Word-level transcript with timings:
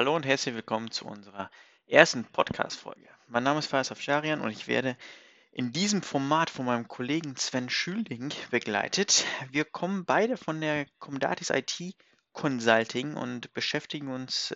Hallo 0.00 0.16
und 0.16 0.24
herzlich 0.24 0.54
willkommen 0.54 0.90
zu 0.90 1.04
unserer 1.04 1.50
ersten 1.86 2.24
Podcast-Folge. 2.24 3.06
Mein 3.26 3.42
Name 3.42 3.58
ist 3.58 3.66
Faisal 3.66 3.98
Afsharian 3.98 4.40
und 4.40 4.50
ich 4.50 4.66
werde 4.66 4.96
in 5.52 5.72
diesem 5.72 6.00
Format 6.00 6.48
von 6.48 6.64
meinem 6.64 6.88
Kollegen 6.88 7.36
Sven 7.36 7.68
Schüling 7.68 8.32
begleitet. 8.50 9.26
Wir 9.50 9.66
kommen 9.66 10.06
beide 10.06 10.38
von 10.38 10.58
der 10.62 10.86
Comdatis 11.00 11.50
IT 11.50 11.94
Consulting 12.32 13.14
und 13.14 13.52
beschäftigen 13.52 14.08
uns 14.08 14.54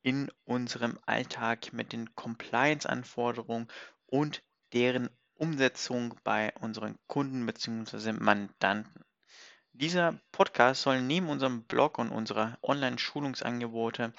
in 0.00 0.30
unserem 0.44 0.98
Alltag 1.04 1.70
mit 1.74 1.92
den 1.92 2.14
Compliance-Anforderungen 2.14 3.68
und 4.06 4.42
deren 4.72 5.10
Umsetzung 5.34 6.18
bei 6.24 6.54
unseren 6.60 6.96
Kunden 7.08 7.44
bzw. 7.44 8.12
Mandanten. 8.12 9.04
Dieser 9.72 10.18
Podcast 10.32 10.80
soll 10.80 11.02
neben 11.02 11.28
unserem 11.28 11.64
Blog 11.64 11.98
und 11.98 12.08
unserer 12.08 12.56
Online-Schulungsangebote 12.62 14.14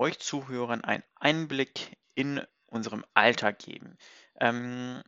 euch 0.00 0.18
Zuhörern 0.18 0.82
einen 0.82 1.04
Einblick 1.14 1.96
in 2.14 2.40
unserem 2.66 3.04
Alltag 3.14 3.58
geben. 3.58 3.96
Ähm, 4.40 5.02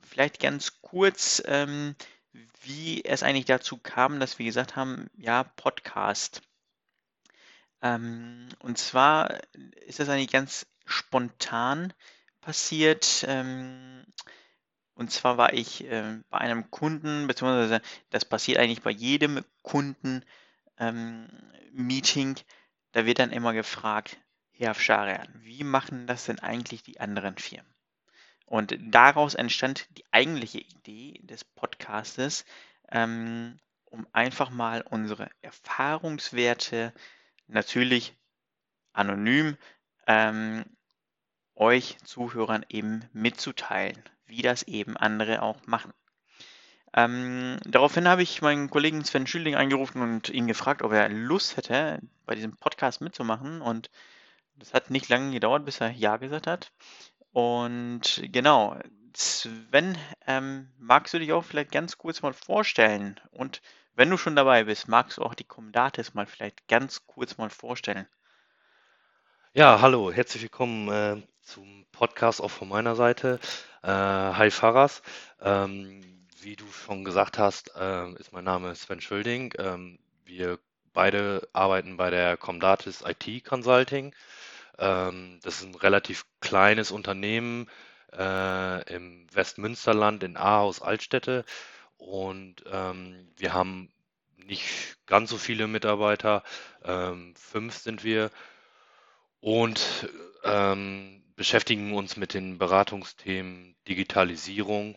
vielleicht 0.00 0.40
ganz 0.40 0.80
kurz, 0.80 1.42
ähm, 1.46 1.94
wie 2.62 3.04
es 3.04 3.22
eigentlich 3.22 3.44
dazu 3.44 3.76
kam, 3.76 4.18
dass 4.18 4.38
wir 4.38 4.46
gesagt 4.46 4.76
haben, 4.76 5.08
ja, 5.16 5.44
Podcast. 5.44 6.42
Ähm, 7.82 8.48
und 8.60 8.78
zwar 8.78 9.40
ist 9.86 10.00
das 10.00 10.08
eigentlich 10.08 10.32
ganz 10.32 10.66
spontan 10.86 11.92
passiert. 12.40 13.24
Ähm, 13.28 14.04
und 14.94 15.10
zwar 15.10 15.38
war 15.38 15.52
ich 15.52 15.84
äh, 15.84 16.20
bei 16.30 16.38
einem 16.38 16.70
Kunden, 16.70 17.26
beziehungsweise 17.26 17.82
das 18.10 18.24
passiert 18.24 18.58
eigentlich 18.58 18.82
bei 18.82 18.90
jedem 18.90 19.44
Kunden-Meeting. 19.62 22.28
Ähm, 22.28 22.34
da 22.92 23.06
wird 23.06 23.18
dann 23.18 23.30
immer 23.30 23.52
gefragt, 23.52 24.18
Herr 24.60 24.70
Afsharian, 24.70 25.28
wie 25.42 25.64
machen 25.64 26.06
das 26.06 26.26
denn 26.26 26.38
eigentlich 26.38 26.82
die 26.82 27.00
anderen 27.00 27.36
Firmen? 27.36 27.74
Und 28.46 28.76
daraus 28.80 29.34
entstand 29.34 29.86
die 29.96 30.04
eigentliche 30.12 30.58
Idee 30.58 31.20
des 31.22 31.44
Podcastes, 31.44 32.44
ähm, 32.90 33.58
um 33.86 34.06
einfach 34.12 34.50
mal 34.50 34.82
unsere 34.82 35.30
Erfahrungswerte, 35.42 36.92
natürlich 37.46 38.14
anonym, 38.92 39.56
ähm, 40.06 40.64
euch 41.54 41.98
Zuhörern 42.04 42.64
eben 42.68 43.08
mitzuteilen 43.12 44.02
wie 44.30 44.42
das 44.42 44.62
eben 44.62 44.96
andere 44.96 45.42
auch 45.42 45.66
machen. 45.66 45.92
Ähm, 46.94 47.58
daraufhin 47.66 48.08
habe 48.08 48.22
ich 48.22 48.42
meinen 48.42 48.70
Kollegen 48.70 49.04
Sven 49.04 49.26
Schüling 49.26 49.54
angerufen 49.54 50.02
und 50.02 50.28
ihn 50.28 50.46
gefragt, 50.46 50.82
ob 50.82 50.92
er 50.92 51.08
Lust 51.08 51.56
hätte, 51.56 52.00
bei 52.26 52.34
diesem 52.34 52.56
Podcast 52.56 53.00
mitzumachen. 53.00 53.60
Und 53.60 53.90
das 54.60 54.74
hat 54.74 54.90
nicht 54.90 55.08
lange 55.08 55.32
gedauert, 55.32 55.64
bis 55.64 55.80
er 55.80 55.90
Ja 55.90 56.16
gesagt 56.16 56.46
hat. 56.46 56.72
Und 57.32 58.22
genau, 58.32 58.78
Sven, 59.14 59.98
ähm, 60.26 60.70
magst 60.78 61.14
du 61.14 61.18
dich 61.18 61.32
auch 61.32 61.44
vielleicht 61.44 61.72
ganz 61.72 61.98
kurz 61.98 62.22
mal 62.22 62.32
vorstellen? 62.32 63.18
Und 63.32 63.62
wenn 63.94 64.10
du 64.10 64.16
schon 64.16 64.36
dabei 64.36 64.64
bist, 64.64 64.88
magst 64.88 65.18
du 65.18 65.22
auch 65.22 65.34
die 65.34 65.44
Comdates 65.44 66.14
mal 66.14 66.26
vielleicht 66.26 66.68
ganz 66.68 67.06
kurz 67.06 67.38
mal 67.38 67.50
vorstellen? 67.50 68.06
Ja, 69.52 69.80
hallo, 69.80 70.12
herzlich 70.12 70.42
willkommen 70.42 70.88
äh, 70.88 71.22
zum 71.42 71.84
Podcast 71.90 72.40
auch 72.40 72.50
von 72.50 72.68
meiner 72.68 72.94
Seite. 72.94 73.40
Äh, 73.82 73.88
hi 73.88 74.50
Faras. 74.50 75.02
Ähm, 75.40 76.02
wie 76.40 76.56
du 76.56 76.64
schon 76.70 77.04
gesagt 77.04 77.38
hast, 77.38 77.74
äh, 77.76 78.12
ist 78.12 78.32
mein 78.32 78.44
Name 78.44 78.74
Sven 78.74 79.00
Schölding. 79.00 79.52
Ähm, 79.58 79.98
wir 80.24 80.58
beide 80.92 81.48
arbeiten 81.52 81.96
bei 81.96 82.10
der 82.10 82.36
Comdatis 82.36 83.02
IT 83.04 83.44
Consulting. 83.44 84.14
Ähm, 84.78 85.40
das 85.42 85.60
ist 85.60 85.64
ein 85.64 85.74
relativ 85.74 86.26
kleines 86.40 86.90
Unternehmen 86.90 87.68
äh, 88.12 88.94
im 88.94 89.26
Westmünsterland 89.32 90.22
in 90.22 90.36
Ahaus 90.36 90.82
Altstädte 90.82 91.44
und 91.96 92.64
ähm, 92.70 93.28
wir 93.36 93.52
haben 93.52 93.90
nicht 94.36 94.96
ganz 95.06 95.30
so 95.30 95.38
viele 95.38 95.66
Mitarbeiter, 95.66 96.42
ähm, 96.84 97.34
fünf 97.36 97.76
sind 97.76 98.04
wir 98.04 98.30
und 99.40 100.08
ähm, 100.44 101.22
beschäftigen 101.36 101.94
uns 101.94 102.16
mit 102.16 102.34
den 102.34 102.58
Beratungsthemen 102.58 103.74
Digitalisierung, 103.88 104.96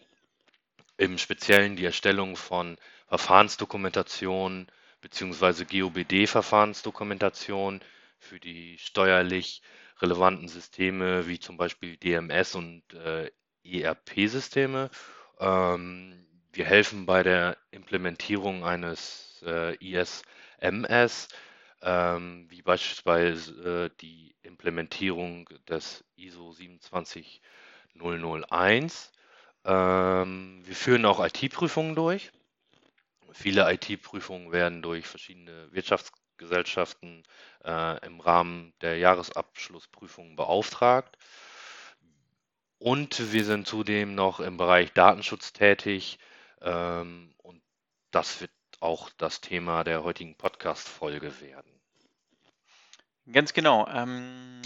im 0.98 1.18
Speziellen 1.18 1.76
die 1.76 1.86
Erstellung 1.86 2.36
von 2.36 2.78
Verfahrensdokumentation 3.08 4.68
bzw. 5.02 5.66
GOBD-Verfahrensdokumentation 5.66 7.82
für 8.24 8.40
die 8.40 8.78
steuerlich 8.80 9.62
relevanten 10.02 10.48
Systeme 10.48 11.28
wie 11.28 11.40
zum 11.40 11.58
Beispiel 11.58 11.98
DMS 11.98 12.56
und 12.56 12.82
äh, 12.94 13.30
ERP-Systeme. 13.64 14.90
Ähm, 15.40 16.26
wir 16.52 16.66
helfen 16.66 17.06
bei 17.06 17.22
der 17.24 17.58
Implementierung 17.72 18.66
eines 18.66 19.44
äh, 19.46 19.76
ISMS 19.76 21.28
ähm, 21.84 22.48
wie 22.50 22.62
beispielsweise 22.62 23.86
äh, 23.86 23.90
die 24.00 24.36
Implementierung 24.42 25.50
des 25.68 26.06
ISO 26.16 26.54
27001. 26.54 29.12
Ähm, 29.66 30.62
wir 30.66 30.76
führen 30.76 31.06
auch 31.06 31.26
IT-Prüfungen 31.26 31.96
durch. 31.96 32.32
Viele 33.34 33.72
IT-Prüfungen 33.72 34.52
werden 34.52 34.82
durch 34.82 35.08
verschiedene 35.08 35.72
Wirtschaftsgesellschaften 36.50 37.24
äh, 37.64 38.06
im 38.06 38.20
Rahmen 38.20 38.74
der 38.82 38.98
Jahresabschlussprüfungen 38.98 40.36
beauftragt. 40.36 41.18
Und 42.80 43.32
wir 43.32 43.46
sind 43.46 43.68
zudem 43.68 44.16
noch 44.16 44.40
im 44.40 44.58
Bereich 44.58 44.92
Datenschutz 44.94 45.54
tätig. 45.54 46.20
Ähm, 46.62 47.34
und 47.38 47.62
das 48.12 48.42
wird 48.42 48.52
auch 48.80 49.10
das 49.18 49.40
Thema 49.42 49.84
der 49.84 50.04
heutigen 50.04 50.36
Podcast-Folge 50.36 51.40
werden. 51.42 51.72
Ganz 53.32 53.54
genau. 53.54 53.88
Ähm, 53.88 54.62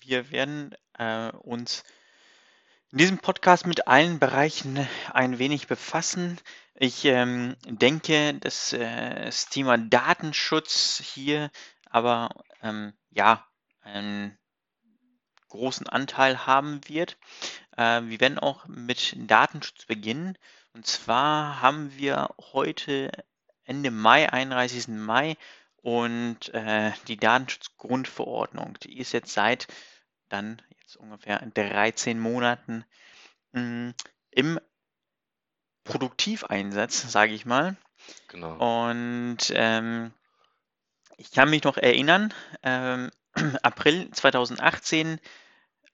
wir 0.00 0.32
werden 0.32 0.74
äh, 0.98 1.30
uns 1.30 1.84
in 2.90 2.98
diesem 2.98 3.18
Podcast 3.18 3.68
mit 3.68 3.86
allen 3.86 4.18
Bereichen 4.18 4.84
ein 5.12 5.38
wenig 5.38 5.68
befassen. 5.68 6.38
Ich 6.82 7.04
ähm, 7.04 7.56
denke, 7.66 8.32
dass 8.40 8.72
äh, 8.72 9.26
das 9.26 9.50
Thema 9.50 9.76
Datenschutz 9.76 11.02
hier 11.04 11.50
aber 11.84 12.30
ähm, 12.62 12.94
ja 13.10 13.46
einen 13.82 14.38
großen 15.50 15.86
Anteil 15.90 16.46
haben 16.46 16.80
wird. 16.88 17.18
Äh, 17.76 18.04
wir 18.04 18.18
werden 18.20 18.38
auch 18.38 18.66
mit 18.66 19.14
Datenschutz 19.30 19.84
beginnen. 19.84 20.38
Und 20.72 20.86
zwar 20.86 21.60
haben 21.60 21.94
wir 21.98 22.34
heute 22.54 23.12
Ende 23.64 23.90
Mai, 23.90 24.32
31. 24.32 24.88
Mai, 24.88 25.36
und 25.82 26.48
äh, 26.54 26.92
die 27.08 27.18
Datenschutzgrundverordnung, 27.18 28.78
die 28.82 28.98
ist 28.98 29.12
jetzt 29.12 29.34
seit 29.34 29.66
dann 30.30 30.62
jetzt 30.80 30.96
ungefähr 30.96 31.40
13 31.40 32.18
Monaten 32.18 32.86
mh, 33.52 33.92
hm, 34.34 34.60
im 35.84 35.92
Produktiveinsatz, 35.92 37.10
sage 37.10 37.32
ich 37.32 37.46
mal. 37.46 37.76
Genau. 38.28 38.88
Und 38.88 39.38
ähm, 39.50 40.12
ich 41.16 41.30
kann 41.32 41.50
mich 41.50 41.64
noch 41.64 41.76
erinnern, 41.76 42.32
ähm, 42.62 43.10
April 43.62 44.10
2018 44.10 45.20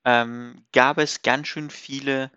ähm, 0.05 0.65
gab 0.73 0.99
es 0.99 1.23
ganz 1.23 1.49
schön 1.49 1.71
viele 1.71 2.31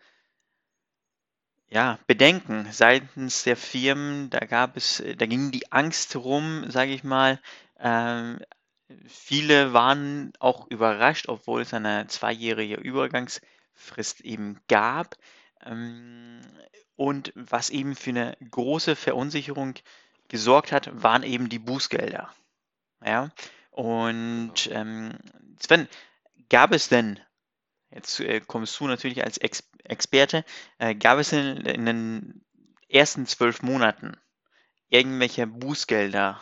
ja, 1.69 1.99
Bedenken 2.07 2.67
seitens 2.71 3.43
der 3.43 3.55
Firmen. 3.55 4.29
Da 4.31 4.39
gab 4.39 4.75
es, 4.75 5.03
da 5.17 5.25
ging 5.27 5.51
die 5.51 5.71
Angst 5.71 6.15
rum, 6.15 6.69
sage 6.69 6.91
ich 6.91 7.03
mal. 7.03 7.39
Ähm, 7.79 8.39
viele 9.05 9.71
waren 9.71 10.33
auch 10.39 10.67
überrascht, 10.67 11.29
obwohl 11.29 11.61
es 11.61 11.73
eine 11.73 12.07
zweijährige 12.07 12.75
Übergangsfrist 12.75 14.21
eben 14.21 14.59
gab. 14.67 15.15
Ähm, 15.63 16.41
und 16.99 17.31
was 17.33 17.69
eben 17.69 17.95
für 17.95 18.09
eine 18.09 18.37
große 18.51 18.97
Verunsicherung 18.97 19.75
gesorgt 20.27 20.73
hat, 20.73 20.89
waren 21.01 21.23
eben 21.23 21.47
die 21.47 21.57
Bußgelder. 21.57 22.29
Ja. 23.05 23.29
Und 23.71 24.69
ähm, 24.73 25.13
Sven, 25.61 25.87
gab 26.49 26.73
es 26.73 26.89
denn 26.89 27.21
Jetzt 27.91 28.19
äh, 28.19 28.41
kommst 28.41 28.79
du 28.79 28.87
natürlich 28.87 29.23
als 29.23 29.37
Ex 29.37 29.63
Experte. 29.83 30.43
Äh, 30.77 30.93
gab 30.93 31.17
es 31.19 31.31
in, 31.31 31.57
in, 31.65 31.85
den 31.85 32.45
ersten 32.87 33.25
zwölf 33.25 33.63
Monaten 33.63 34.17
irgendwelche 34.89 35.47
Bußgelder? 35.47 36.41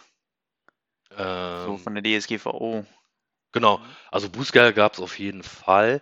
Ähm, 1.12 1.66
so 1.66 1.78
von 1.78 1.96
der 1.96 2.04
DSGVO? 2.04 2.86
Genau, 3.54 3.80
also 4.12 4.30
Bußgelder 4.30 4.74
gab 4.74 4.96
es 4.96 5.00
auf 5.00 5.18
jeden 5.20 5.44
Fall. 5.44 6.02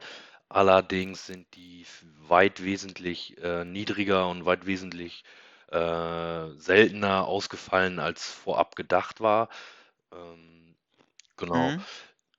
Allerdings 0.50 1.26
sind 1.28 1.54
die 1.56 1.86
weit 2.28 2.64
wesentlich 2.64 3.38
äh, 3.44 3.66
niedriger 3.66 4.28
und 4.30 4.46
weit 4.46 4.66
wesentlich 4.66 5.24
äh, 5.72 6.50
seltener 6.58 7.26
ausgefallen, 7.28 8.00
als 8.00 8.30
vorab 8.32 8.76
gedacht 8.76 9.22
war. 9.22 9.50
Ähm, 10.14 10.76
genau. 11.38 11.76
Mhm. 11.76 11.86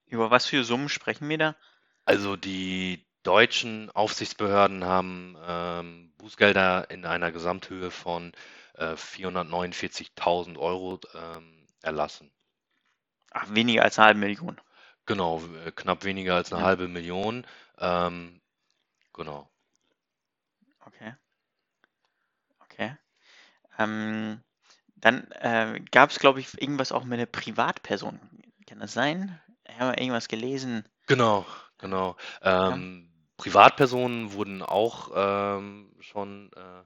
Über 0.07 0.31
was 0.31 0.47
für 0.47 0.65
Summen 0.65 0.89
sprechen 0.89 1.29
wir 1.29 1.39
da? 1.39 1.57
Also 2.05 2.37
die 2.37 3.07
deutschen 3.23 3.91
Aufsichtsbehörden 3.91 4.85
haben 4.85 5.37
ähm, 5.47 6.13
Bußgelder 6.19 6.91
in 6.91 7.05
einer 7.05 7.31
Gesamthöhe 7.33 7.91
von 7.93 8.33
äh, 8.75 8.97
449.000 8.97 10.59
Euro 10.59 11.01
ähm, 11.15 11.67
erlassen. 11.83 12.33
Ach, 13.31 13.47
weniger 13.55 13.85
als 13.85 13.99
eine 14.01 14.07
halbe 14.07 14.19
Million. 14.21 14.61
Genau, 15.07 15.43
knapp 15.77 16.05
weniger 16.05 16.35
als 16.37 16.53
eine 16.53 16.61
Ja. 16.61 16.65
halbe 16.65 16.87
Million. 16.89 17.47
Ähm, 17.79 18.41
genau. 19.13 19.51
Okay. 20.87 21.15
Okay. 22.61 22.97
Ähm, 23.79 24.41
dann 24.97 25.31
äh, 25.33 25.81
gab 25.91 26.11
es, 26.11 26.19
glaube 26.19 26.41
ich, 26.41 26.61
irgendwas 26.61 26.93
auch 26.93 27.05
mit 27.05 27.15
einer 27.15 27.27
Privatperson. 27.27 28.19
Kann 28.67 28.81
das 28.81 28.93
sein? 28.93 29.41
Haben 29.69 29.91
wir 29.91 29.99
irgendwas 29.99 30.29
gelesen? 30.29 30.89
Genau, 31.07 31.47
genau. 31.79 32.17
Ähm, 32.43 33.13
Privatpersonen 33.37 34.33
wurden 34.33 34.63
auch 34.63 35.11
ähm, 35.15 35.95
schon 36.01 36.51
äh, 36.55 36.83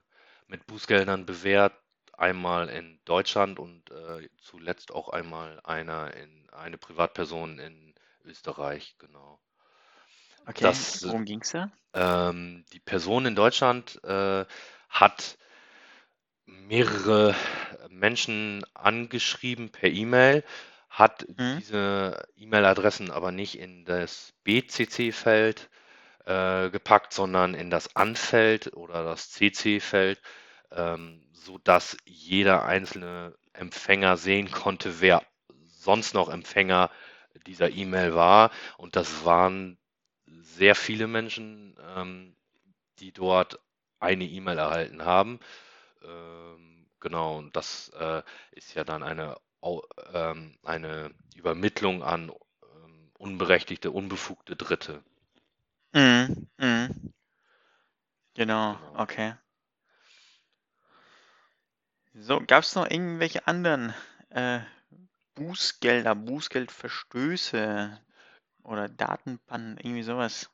mit 0.47 0.67
Bußgeldern 0.67 1.25
bewährt. 1.25 1.73
Einmal 2.13 2.69
in 2.69 2.99
Deutschland 3.05 3.57
und 3.57 3.89
äh, 3.89 4.29
zuletzt 4.37 4.91
auch 4.91 5.09
einmal 5.09 5.59
einer 5.61 6.13
in 6.13 6.47
eine 6.51 6.77
Privatperson 6.77 7.57
in 7.57 7.95
Österreich, 8.23 8.95
genau. 8.99 9.41
Okay, 10.47 10.85
Das, 10.85 11.03
worum 11.03 11.25
ging 11.25 11.41
es 11.41 11.51
da? 11.51 11.71
ähm, 11.93 12.65
die 12.73 12.79
Person 12.79 13.25
in 13.25 13.35
Deutschland 13.35 14.03
äh, 14.03 14.45
hat 14.89 15.37
mehrere 16.45 17.35
Menschen 17.89 18.63
angeschrieben 18.73 19.69
per 19.71 19.89
E-Mail, 19.89 20.43
hat 20.89 21.25
Mhm. 21.37 21.61
diese 21.61 22.21
E-Mail-Adressen 22.35 23.11
aber 23.11 23.31
nicht 23.31 23.57
in 23.57 23.85
das 23.85 24.33
BCC-Feld 24.43 25.69
äh, 26.25 26.69
gepackt, 26.69 27.13
sondern 27.13 27.53
in 27.55 27.69
das 27.69 27.95
Anfeld 27.95 28.73
oder 28.73 29.03
das 29.03 29.31
CC-Feld, 29.31 30.21
ähm, 30.71 31.23
sodass 31.33 31.97
jeder 32.05 32.65
einzelne 32.65 33.35
Empfänger 33.53 34.17
sehen 34.17 34.51
konnte, 34.51 35.01
wer 35.01 35.23
sonst 35.67 36.13
noch 36.13 36.29
Empfänger 36.29 36.91
dieser 37.47 37.69
E-Mail 37.71 38.15
war. 38.15 38.51
Und 38.77 38.95
das 38.95 39.25
waren 39.25 39.77
sehr 40.55 40.75
viele 40.75 41.07
Menschen, 41.07 41.75
ähm, 41.95 42.35
die 42.99 43.11
dort 43.11 43.59
eine 43.99 44.25
E-Mail 44.25 44.57
erhalten 44.59 45.05
haben. 45.05 45.39
Ähm, 46.03 46.87
genau, 46.99 47.37
und 47.39 47.55
das 47.55 47.89
äh, 47.99 48.23
ist 48.51 48.73
ja 48.75 48.83
dann 48.83 49.03
eine, 49.03 49.37
ähm, 50.13 50.57
eine 50.63 51.11
Übermittlung 51.35 52.03
an 52.03 52.31
ähm, 52.63 53.11
unberechtigte, 53.17 53.91
unbefugte 53.91 54.55
Dritte. 54.55 55.03
Mhm. 56.59 57.11
Genau, 58.35 58.77
Genau. 58.77 58.95
okay. 58.95 59.35
So, 62.13 62.39
gab 62.45 62.63
es 62.63 62.75
noch 62.75 62.89
irgendwelche 62.89 63.47
anderen 63.47 63.93
äh, 64.29 64.61
Bußgelder, 65.35 66.15
Bußgeldverstöße 66.15 67.99
oder 68.63 68.89
Datenpannen, 68.89 69.77
irgendwie 69.77 70.03
sowas? 70.03 70.49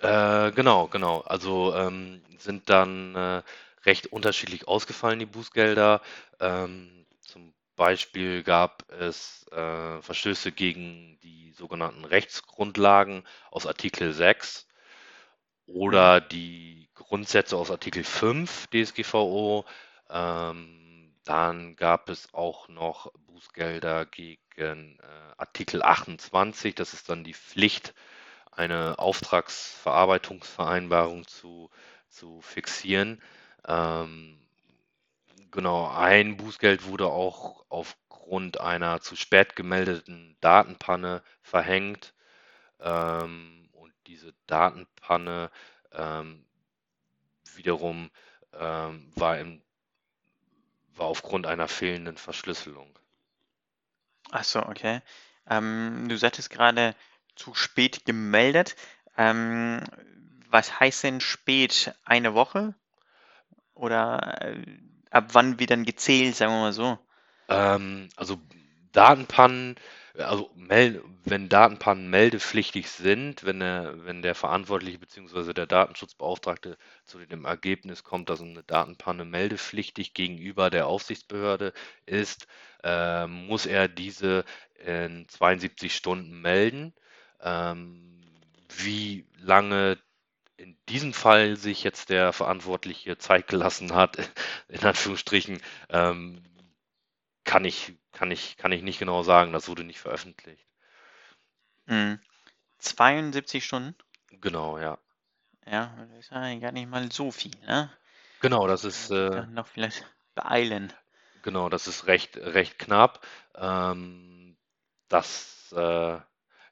Äh, 0.00 0.52
genau, 0.52 0.88
genau. 0.88 1.20
Also 1.20 1.74
ähm, 1.74 2.22
sind 2.38 2.70
dann 2.70 3.14
äh, 3.14 3.42
recht 3.84 4.06
unterschiedlich 4.08 4.66
ausgefallen, 4.68 5.18
die 5.18 5.26
Bußgelder. 5.26 6.00
Ähm, 6.40 7.06
zum 7.20 7.54
Beispiel 7.76 8.42
gab 8.42 8.90
es 8.92 9.46
äh, 9.52 10.00
Verstöße 10.02 10.52
gegen 10.52 11.18
die 11.22 11.52
sogenannten 11.52 12.04
Rechtsgrundlagen 12.04 13.24
aus 13.50 13.66
Artikel 13.66 14.12
6 14.12 14.66
oder 15.66 16.20
die 16.20 16.88
Grundsätze 16.94 17.56
aus 17.56 17.70
Artikel 17.70 18.04
5 18.04 18.68
DSGVO. 18.68 19.64
Ähm, 20.08 20.89
dann 21.24 21.76
gab 21.76 22.08
es 22.08 22.32
auch 22.32 22.68
noch 22.68 23.12
Bußgelder 23.26 24.06
gegen 24.06 24.98
äh, 24.98 25.34
Artikel 25.36 25.82
28. 25.82 26.74
Das 26.74 26.94
ist 26.94 27.10
dann 27.10 27.24
die 27.24 27.34
Pflicht, 27.34 27.92
eine 28.52 28.98
Auftragsverarbeitungsvereinbarung 28.98 31.26
zu, 31.26 31.68
zu 32.08 32.40
fixieren. 32.40 33.20
Ähm, 33.66 34.38
genau, 35.50 35.88
ein 35.88 36.36
Bußgeld 36.36 36.84
wurde 36.84 37.06
auch 37.06 37.64
aufgrund 37.68 38.60
einer 38.60 39.00
zu 39.00 39.16
spät 39.16 39.56
gemeldeten 39.56 40.36
Datenpanne 40.40 41.22
verhängt. 41.42 42.14
Ähm, 42.80 43.68
und 43.72 43.92
diese 44.06 44.34
Datenpanne 44.46 45.50
ähm, 45.92 46.44
wiederum 47.54 48.10
ähm, 48.54 49.12
war, 49.16 49.38
im, 49.38 49.62
war 51.00 51.06
aufgrund 51.06 51.46
einer 51.46 51.66
fehlenden 51.66 52.16
Verschlüsselung. 52.16 52.96
Ach 54.30 54.44
so, 54.44 54.60
okay. 54.60 55.00
Ähm, 55.48 56.06
du 56.08 56.16
sagtest 56.16 56.50
gerade 56.50 56.94
zu 57.34 57.54
spät 57.54 58.04
gemeldet. 58.04 58.76
Ähm, 59.16 59.80
was 60.50 60.78
heißt 60.78 61.04
denn 61.04 61.20
spät? 61.20 61.94
Eine 62.04 62.34
Woche? 62.34 62.74
Oder 63.74 64.42
äh, 64.42 64.62
ab 65.10 65.30
wann 65.32 65.58
wird 65.58 65.70
dann 65.70 65.84
gezählt, 65.84 66.36
sagen 66.36 66.52
wir 66.52 66.60
mal 66.60 66.72
so? 66.72 66.98
Ähm, 67.48 68.10
also 68.16 68.38
Datenpannen, 68.92 69.76
also 70.16 70.50
mel 70.54 71.02
wenn 71.24 71.48
Datenpannen 71.48 72.10
meldepflichtig 72.10 72.90
sind, 72.90 73.44
wenn 73.44 73.60
der, 73.60 74.04
wenn 74.04 74.22
der 74.22 74.34
Verantwortliche 74.34 74.98
bzw. 74.98 75.52
der 75.52 75.66
Datenschutzbeauftragte 75.66 76.76
zu 77.04 77.18
dem 77.18 77.44
Ergebnis 77.44 78.04
kommt, 78.04 78.28
dass 78.28 78.40
eine 78.40 78.62
Datenpanne 78.64 79.24
meldepflichtig 79.24 80.14
gegenüber 80.14 80.70
der 80.70 80.86
Aufsichtsbehörde 80.86 81.72
ist, 82.06 82.46
äh, 82.82 83.26
muss 83.26 83.66
er 83.66 83.88
diese 83.88 84.44
in 84.84 85.28
72 85.28 85.94
Stunden 85.94 86.40
melden. 86.40 86.94
Ähm, 87.42 88.20
wie 88.78 89.26
lange 89.38 89.98
in 90.56 90.76
diesem 90.88 91.14
Fall 91.14 91.56
sich 91.56 91.82
jetzt 91.84 92.10
der 92.10 92.32
Verantwortliche 92.32 93.16
Zeit 93.16 93.46
gelassen 93.48 93.94
hat, 93.94 94.18
in 94.68 94.80
Anführungsstrichen, 94.80 95.60
ähm, 95.88 96.42
kann 97.44 97.64
ich, 97.64 97.94
kann 98.12 98.30
ich, 98.30 98.56
kann 98.56 98.72
ich 98.72 98.82
nicht 98.82 98.98
genau 98.98 99.22
sagen. 99.22 99.52
Das 99.52 99.68
wurde 99.68 99.84
nicht 99.84 100.00
veröffentlicht. 100.00 100.66
Hm. 101.86 102.20
72 102.78 103.64
Stunden? 103.64 103.94
Genau, 104.30 104.78
ja. 104.78 104.98
Ja, 105.66 105.94
das 106.08 106.18
ist 106.18 106.30
ja 106.30 106.54
gar 106.58 106.72
nicht 106.72 106.88
mal 106.88 107.10
so 107.12 107.30
viel, 107.30 107.54
ne? 107.60 107.90
Genau, 108.40 108.66
das 108.66 108.84
ist, 108.84 109.10
äh, 109.10 109.46
noch 109.46 109.66
vielleicht 109.66 110.06
beeilen. 110.34 110.92
genau, 111.42 111.68
das 111.68 111.86
ist 111.86 112.06
recht, 112.06 112.36
recht 112.36 112.78
knapp. 112.78 113.26
Ähm, 113.54 114.56
das 115.08 115.72
äh, 115.72 116.18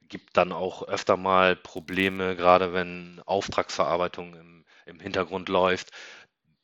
gibt 0.02 0.36
dann 0.36 0.52
auch 0.52 0.82
öfter 0.82 1.16
mal 1.16 1.56
Probleme, 1.56 2.36
gerade 2.36 2.72
wenn 2.72 3.20
Auftragsverarbeitung 3.26 4.34
im, 4.34 4.66
im 4.86 5.00
Hintergrund 5.00 5.48
läuft, 5.48 5.90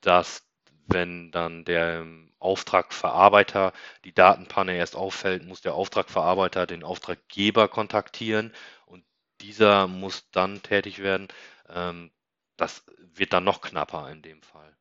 dass 0.01 0.44
wenn 0.87 1.31
dann 1.33 1.65
der 1.65 2.01
ähm, 2.01 2.33
Auftragverarbeiter 2.39 3.73
die 4.05 4.15
Datenpanne 4.15 4.77
erst 4.77 4.97
auffällt, 4.97 5.45
muss 5.45 5.61
der 5.63 5.75
Auftragverarbeiter 5.75 6.67
den 6.67 6.85
Auftraggeber 6.85 7.69
kontaktieren 7.69 8.53
und 8.87 9.05
dieser 9.41 9.87
muss 9.89 10.31
dann 10.31 10.63
tätig 10.63 11.01
werden. 11.01 11.29
Ähm, 11.69 12.11
das 12.57 12.85
wird 12.99 13.33
dann 13.33 13.45
noch 13.45 13.61
knapper 13.61 14.11
in 14.11 14.23
dem 14.23 14.43
Fall. 14.43 14.77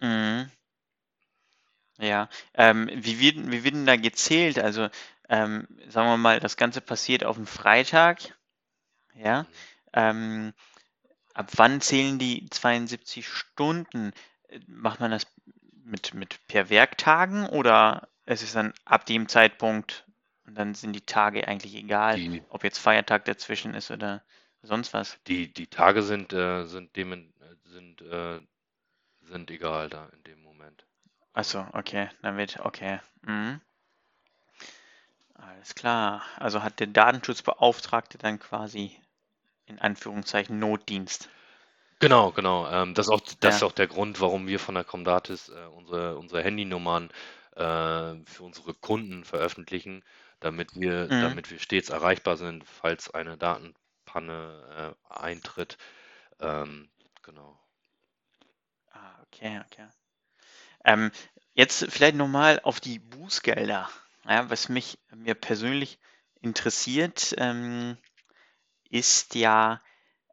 Mhm. 0.00 0.50
Ja, 2.00 2.28
ähm, 2.54 2.88
wie 2.92 3.18
wird, 3.20 3.36
wie 3.50 3.64
wird 3.64 3.74
denn 3.74 3.86
da 3.86 3.96
gezählt? 3.96 4.58
Also, 4.58 4.88
ähm, 5.28 5.66
sagen 5.88 6.08
wir 6.08 6.16
mal, 6.16 6.40
das 6.40 6.56
Ganze 6.56 6.80
passiert 6.80 7.24
auf 7.24 7.36
dem 7.36 7.46
Freitag, 7.46 8.20
ja? 9.14 9.42
Mhm. 9.42 9.48
Ähm, 9.94 10.54
ab 11.34 11.50
wann 11.56 11.80
zählen 11.80 12.18
die 12.18 12.48
72 12.50 13.28
Stunden? 13.28 14.12
Macht 14.66 15.00
man 15.00 15.10
das 15.10 15.26
mit, 15.84 16.14
mit 16.14 16.46
per 16.48 16.70
Werktagen 16.70 17.46
oder 17.46 18.08
ist 18.26 18.42
es 18.42 18.52
dann 18.52 18.72
ab 18.84 19.06
dem 19.06 19.28
Zeitpunkt 19.28 20.04
und 20.46 20.54
dann 20.56 20.74
sind 20.74 20.92
die 20.94 21.00
Tage 21.00 21.46
eigentlich 21.48 21.74
egal, 21.74 22.16
Die, 22.16 22.42
ob 22.48 22.64
jetzt 22.64 22.78
Feiertag 22.78 23.24
dazwischen 23.24 23.74
ist 23.74 23.90
oder 23.90 24.22
sonst 24.62 24.92
was? 24.92 25.18
die, 25.26 25.52
die 25.52 25.66
Tage 25.66 26.02
sind, 26.02 26.32
äh, 26.32 26.64
sind, 26.64 26.96
dem, 26.96 27.32
sind, 27.64 28.02
äh, 28.02 28.40
sind 29.22 29.50
egal 29.50 29.88
da 29.90 30.06
in 30.14 30.22
dem 30.24 30.42
Moment. 30.42 30.84
Ach 31.34 31.44
so, 31.44 31.66
okay, 31.72 32.08
dann 32.22 32.36
wird, 32.36 32.60
okay. 32.60 33.00
Mhm. 33.22 33.60
Alles 35.34 35.74
klar. 35.74 36.22
Also 36.36 36.62
hat 36.62 36.80
der 36.80 36.88
Datenschutzbeauftragte 36.88 38.18
dann 38.18 38.38
quasi 38.40 38.96
in 39.66 39.78
Anführungszeichen 39.78 40.58
Notdienst. 40.58 41.28
Genau, 42.00 42.30
genau. 42.32 42.68
Ähm, 42.70 42.94
das 42.94 43.06
ist 43.06 43.10
auch, 43.12 43.20
das 43.40 43.56
ist 43.56 43.62
Ja. 43.62 43.62
auch 43.62 43.72
der 43.72 43.86
Grund, 43.88 44.20
warum 44.20 44.46
wir 44.46 44.58
von 44.60 44.74
der 44.74 44.84
Comdatis 44.84 45.48
äh, 45.48 45.66
unsere, 45.66 46.16
unsere 46.18 46.42
Handynummern 46.42 47.10
äh, 47.56 47.60
für 48.24 48.42
unsere 48.44 48.74
Kunden 48.74 49.24
veröffentlichen, 49.24 50.04
damit 50.40 50.70
wir, 50.74 51.10
Mhm. 51.10 51.18
damit 51.18 51.50
wir 51.50 51.58
stets 51.58 51.88
erreichbar 51.88 52.36
sind, 52.36 52.64
falls 52.64 53.10
eine 53.12 53.36
Datenpanne 53.36 54.94
äh, 55.10 55.14
eintritt. 55.14 55.76
Ähm, 56.40 56.90
genau. 57.22 57.58
Ah, 58.92 59.16
okay, 59.22 59.60
okay. 59.64 59.88
Ähm, 60.84 61.10
jetzt 61.54 61.86
vielleicht 61.90 62.16
nochmal 62.16 62.60
auf 62.62 62.80
die 62.80 62.98
Bußgelder. 62.98 63.90
Ja, 64.26 64.50
was 64.50 64.68
mich 64.68 64.98
mir 65.14 65.34
persönlich 65.34 65.98
interessiert, 66.40 67.34
ähm, 67.38 67.96
ist 68.90 69.34
ja, 69.34 69.82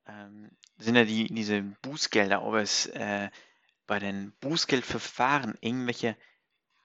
ähm, 0.07 0.51
sind 0.77 0.95
ja 0.95 1.05
die, 1.05 1.27
diese 1.33 1.61
Bußgelder, 1.81 2.43
ob 2.43 2.55
es 2.55 2.87
äh, 2.87 3.29
bei 3.87 3.99
den 3.99 4.33
Bußgeldverfahren 4.41 5.57
irgendwelche 5.61 6.17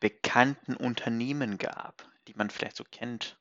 bekannten 0.00 0.76
Unternehmen 0.76 1.59
gab, 1.59 2.09
die 2.28 2.35
man 2.35 2.50
vielleicht 2.50 2.76
so 2.76 2.85
kennt. 2.85 3.38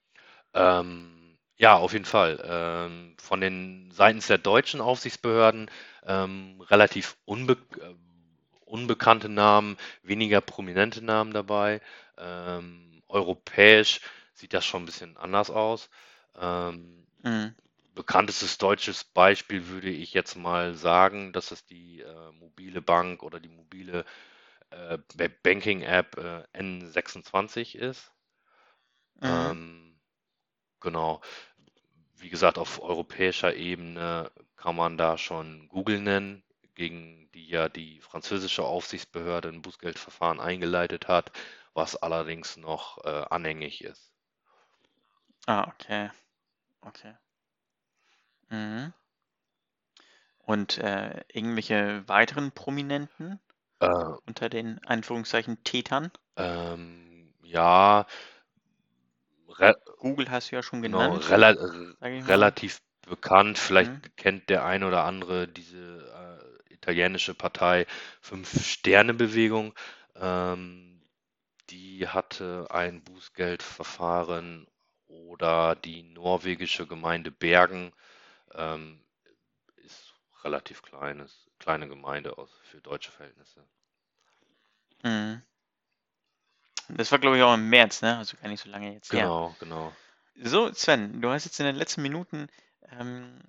Ähm, 0.54 1.38
ja, 1.58 1.76
auf 1.78 1.94
jeden 1.94 2.06
Fall. 2.06 2.42
Ähm, 2.44 3.16
von 3.20 3.42
den 3.42 3.92
seitens 3.92 4.28
der 4.28 4.38
deutschen 4.38 4.82
Aufsichtsbehörden 4.82 5.70
ähm, 6.06 6.62
relativ 6.70 7.18
unbe 7.26 7.54
äh, 7.82 7.96
unbekannte 8.66 9.30
Namen, 9.30 9.78
weniger 10.04 10.42
prominente 10.42 11.04
Namen 11.04 11.34
dabei. 11.34 11.82
Ähm, 12.18 13.02
europäisch 13.08 14.00
sieht 14.34 14.54
das 14.54 14.66
schon 14.66 14.84
ein 14.84 14.86
bisschen 14.86 15.18
anders 15.18 15.50
aus. 15.50 15.90
Ähm, 16.40 17.08
Mhm. 17.24 17.56
Bekanntestes 18.00 18.58
deutsches 18.58 19.04
Beispiel 19.04 19.68
würde 19.68 19.90
ich 19.90 20.14
jetzt 20.14 20.38
mal 20.38 20.74
sagen, 20.74 21.34
dass 21.34 21.52
es 21.52 21.66
die 21.66 22.00
äh, 22.00 22.32
mobile 22.32 22.82
Bank 22.82 23.24
oder 23.24 23.42
die 23.42 23.50
mobile 23.50 24.06
äh, 24.70 24.98
Banking-App 25.44 26.18
äh, 26.18 26.44
N26 26.58 27.76
ist. 27.76 28.14
Mhm. 29.22 29.52
Ähm, 29.52 30.00
genau. 30.82 31.22
Wie 32.16 32.30
gesagt, 32.30 32.58
auf 32.58 32.82
europäischer 32.82 33.54
Ebene 33.56 34.32
kann 34.56 34.78
man 34.78 34.98
da 34.98 35.18
schon 35.18 35.68
Google 35.70 36.00
nennen, 36.00 36.44
gegen 36.76 37.30
die 37.34 37.50
ja 37.50 37.68
die 37.70 38.00
französische 38.02 38.64
Aufsichtsbehörde 38.64 39.50
ein 39.50 39.62
Bußgeldverfahren 39.62 40.40
eingeleitet 40.40 41.10
hat, 41.10 41.34
was 41.74 41.98
allerdings 41.98 42.56
noch 42.58 43.04
äh, 43.06 43.26
anhängig 43.30 43.84
ist. 43.84 44.14
Ah, 45.48 45.68
okay. 45.68 46.10
Okay. 46.88 47.14
Mhm. 48.52 48.94
Und 50.40 50.78
äh, 50.80 51.24
irgendwelche 51.32 52.06
weiteren 52.10 52.52
Prominenten 52.52 53.40
Äh, 53.82 54.14
unter 54.26 54.50
den 54.50 54.80
Anführungszeichen 54.86 55.64
Tätern? 55.64 56.12
ähm, 56.38 57.34
ja, 57.44 58.06
re 59.60 59.74
Google 59.98 60.30
hast 60.32 60.52
du 60.52 60.56
ja 60.56 60.64
schon 60.64 60.82
genau, 60.82 61.16
genannt, 61.22 61.30
rela 61.30 61.56
ich 62.02 62.24
mal. 62.24 62.28
relativ 62.28 62.82
bekannt. 63.08 63.58
Vielleicht 63.58 63.94
Mhm. 63.94 64.02
kennt 64.18 64.50
der 64.50 64.66
ein 64.66 64.84
oder 64.84 65.04
andere 65.06 65.48
diese 65.48 65.80
äh, 66.70 66.74
italienische 66.74 67.34
Partei 67.34 67.86
Fünf-Sterne-Bewegung. 68.22 69.74
Ähm, 70.16 71.02
die 71.70 72.08
hatte 72.08 72.68
ein 72.72 73.04
Bußgeldverfahren 73.04 74.68
oder 75.08 75.76
die 75.76 76.04
norwegische 76.04 76.88
Gemeinde 76.88 77.32
Bergen 77.32 77.94
ähm, 78.54 79.04
ist 79.78 80.14
relativ 80.44 80.82
kleines, 80.82 81.50
kleine 81.60 81.88
Gemeinde 81.88 82.38
aus, 82.38 82.50
für 82.64 82.82
deutsche 82.82 83.12
Verhältnisse. 83.12 83.66
Mhm. 85.04 85.42
Das 86.90 87.12
war, 87.12 87.20
glaube 87.20 87.38
ich, 87.38 87.44
auch 87.44 87.54
im 87.54 87.70
März, 87.70 88.02
ne? 88.02 88.18
Also 88.18 88.36
gar 88.38 88.50
nicht 88.50 88.64
so 88.64 88.70
lange 88.70 88.94
jetzt 88.94 89.14
her. 89.14 89.22
Genau, 89.22 89.56
genau. 89.60 89.94
So, 90.42 90.74
Sven, 90.74 91.22
du 91.22 91.30
hast 91.30 91.46
jetzt 91.46 91.60
in 91.60 91.66
den 91.66 91.76
letzten 91.76 92.02
Minuten 92.02 92.48
ähm, 92.92 93.40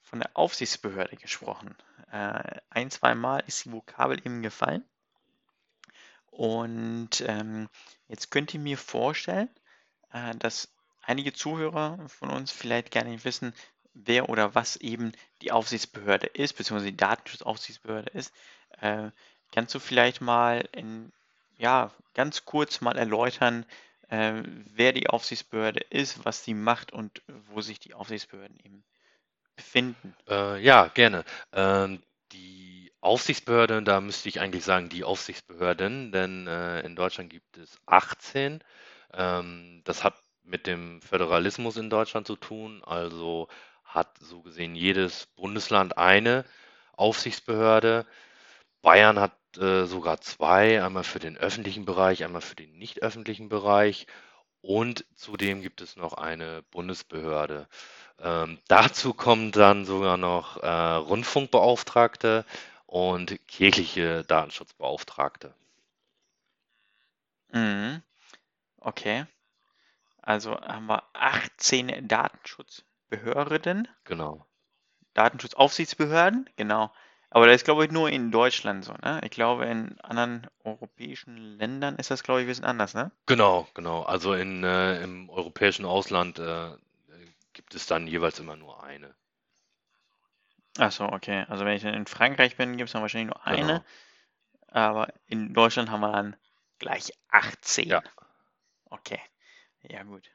von 0.00 0.18
der 0.18 0.30
Aufsichtsbehörde 0.34 1.16
gesprochen. 1.16 1.74
Äh, 2.10 2.60
ein, 2.68 2.90
zwei 2.90 3.14
Mal 3.14 3.42
ist 3.46 3.64
die 3.64 3.72
Vokabel 3.72 4.18
eben 4.18 4.42
gefallen. 4.42 4.84
Und 6.26 7.22
ähm, 7.26 7.68
jetzt 8.08 8.30
könnt 8.30 8.52
ihr 8.52 8.60
mir 8.60 8.76
vorstellen, 8.76 9.48
äh, 10.12 10.34
dass 10.36 10.74
einige 11.02 11.32
Zuhörer 11.32 12.08
von 12.08 12.30
uns 12.30 12.50
vielleicht 12.50 12.90
gar 12.90 13.04
nicht 13.04 13.24
wissen, 13.24 13.54
wer 13.94 14.28
oder 14.28 14.54
was 14.54 14.76
eben 14.76 15.12
die 15.42 15.52
Aufsichtsbehörde 15.52 16.26
ist, 16.26 16.54
beziehungsweise 16.54 16.90
die 16.90 16.96
Datenschutzaufsichtsbehörde 16.96 18.10
ist. 18.10 18.32
Äh, 18.80 19.10
kannst 19.52 19.74
du 19.74 19.78
vielleicht 19.78 20.20
mal 20.20 20.68
in, 20.72 21.12
ja, 21.58 21.90
ganz 22.14 22.44
kurz 22.44 22.80
mal 22.80 22.96
erläutern, 22.96 23.66
äh, 24.08 24.42
wer 24.74 24.92
die 24.92 25.08
Aufsichtsbehörde 25.08 25.80
ist, 25.90 26.24
was 26.24 26.44
sie 26.44 26.54
macht 26.54 26.92
und 26.92 27.22
wo 27.50 27.60
sich 27.60 27.78
die 27.78 27.94
Aufsichtsbehörden 27.94 28.58
eben 28.62 28.84
befinden? 29.56 30.14
Äh, 30.28 30.62
ja, 30.62 30.88
gerne. 30.88 31.24
Ähm, 31.52 32.02
die 32.32 32.92
Aufsichtsbehörde, 33.00 33.82
da 33.82 34.00
müsste 34.00 34.28
ich 34.28 34.40
eigentlich 34.40 34.64
sagen, 34.64 34.88
die 34.88 35.04
Aufsichtsbehörden, 35.04 36.12
denn 36.12 36.46
äh, 36.46 36.80
in 36.80 36.96
Deutschland 36.96 37.30
gibt 37.30 37.56
es 37.58 37.78
18. 37.86 38.62
Ähm, 39.14 39.82
das 39.84 40.04
hat 40.04 40.14
mit 40.44 40.66
dem 40.66 41.00
Föderalismus 41.02 41.76
in 41.76 41.90
Deutschland 41.90 42.26
zu 42.26 42.36
tun, 42.36 42.82
also 42.84 43.48
hat 43.94 44.18
so 44.18 44.42
gesehen 44.42 44.74
jedes 44.74 45.26
Bundesland 45.36 45.98
eine 45.98 46.44
Aufsichtsbehörde. 46.92 48.06
Bayern 48.80 49.18
hat 49.20 49.36
äh, 49.58 49.84
sogar 49.84 50.20
zwei, 50.20 50.82
einmal 50.82 51.04
für 51.04 51.18
den 51.18 51.36
öffentlichen 51.36 51.84
Bereich, 51.84 52.24
einmal 52.24 52.42
für 52.42 52.56
den 52.56 52.78
nicht 52.78 53.02
öffentlichen 53.02 53.48
Bereich. 53.48 54.06
Und 54.60 55.04
zudem 55.16 55.60
gibt 55.60 55.80
es 55.80 55.96
noch 55.96 56.14
eine 56.14 56.62
Bundesbehörde. 56.70 57.68
Ähm, 58.18 58.58
dazu 58.68 59.12
kommen 59.12 59.50
dann 59.52 59.84
sogar 59.84 60.16
noch 60.16 60.62
äh, 60.62 60.68
Rundfunkbeauftragte 60.68 62.44
und 62.86 63.38
kirchliche 63.48 64.24
Datenschutzbeauftragte. 64.24 65.54
Mhm. 67.52 68.02
Okay. 68.78 69.26
Also 70.22 70.60
haben 70.60 70.86
wir 70.86 71.02
18 71.12 72.08
Datenschutzbehörden, 73.12 73.88
Genau. 74.04 74.46
Datenschutzaufsichtsbehörden, 75.14 76.48
genau. 76.56 76.92
Aber 77.30 77.46
das 77.46 77.56
ist, 77.56 77.64
glaube 77.64 77.84
ich, 77.84 77.90
nur 77.90 78.10
in 78.10 78.30
Deutschland 78.30 78.84
so, 78.84 78.92
ne? 78.92 79.20
Ich 79.24 79.30
glaube, 79.30 79.66
in 79.66 79.98
anderen 80.00 80.46
europäischen 80.64 81.36
Ländern 81.58 81.96
ist 81.96 82.10
das, 82.10 82.22
glaube 82.22 82.40
ich, 82.40 82.46
ein 82.46 82.48
bisschen 82.48 82.64
anders, 82.64 82.94
ne? 82.94 83.10
Genau, 83.26 83.66
genau. 83.74 84.02
Also 84.02 84.34
in, 84.34 84.64
äh, 84.64 85.02
im 85.02 85.30
europäischen 85.30 85.86
Ausland 85.86 86.38
äh, 86.38 86.70
gibt 87.52 87.74
es 87.74 87.86
dann 87.86 88.06
jeweils 88.06 88.38
immer 88.38 88.56
nur 88.56 88.82
eine. 88.82 89.14
Ach 90.78 90.92
so, 90.92 91.04
okay. 91.04 91.44
Also 91.48 91.64
wenn 91.64 91.76
ich 91.76 91.82
dann 91.82 91.94
in 91.94 92.06
Frankreich 92.06 92.56
bin, 92.56 92.76
gibt 92.76 92.88
es 92.88 92.92
dann 92.92 93.02
wahrscheinlich 93.02 93.34
nur 93.34 93.46
eine. 93.46 93.60
Genau. 93.60 93.84
Aber 94.68 95.12
in 95.26 95.52
Deutschland 95.52 95.90
haben 95.90 96.00
wir 96.00 96.12
dann 96.12 96.36
gleich 96.78 97.12
18. 97.28 97.88
Ja. 97.88 98.02
Okay. 98.86 99.20
Ja, 99.82 100.02
gut. 100.02 100.30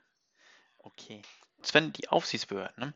Okay. 0.79 1.22
Sven, 1.67 1.93
die 1.93 2.09
Aufsichtsbehörden, 2.09 2.75
ne? 2.77 2.93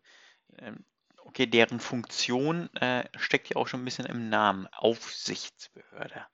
Ähm, 0.59 0.85
okay, 1.25 1.45
deren 1.45 1.79
Funktion 1.79 2.73
äh, 2.75 3.07
steckt 3.17 3.49
ja 3.49 3.55
auch 3.55 3.67
schon 3.67 3.81
ein 3.81 3.85
bisschen 3.85 4.05
im 4.05 4.29
Namen. 4.29 4.67
Aufsichtsbehörde. 4.67 6.25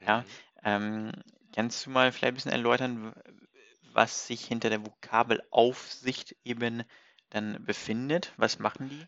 Ja. 0.00 0.20
Mhm. 0.20 0.26
Ähm, 0.64 1.12
kannst 1.54 1.86
du 1.86 1.90
mal 1.90 2.12
vielleicht 2.12 2.32
ein 2.32 2.34
bisschen 2.34 2.52
erläutern, 2.52 3.14
was 3.92 4.26
sich 4.26 4.44
hinter 4.44 4.70
der 4.70 4.84
Vokabel 4.84 5.42
Aufsicht 5.50 6.36
eben 6.44 6.84
dann 7.30 7.64
befindet? 7.64 8.32
Was 8.36 8.58
machen 8.58 8.88
die? 8.88 9.06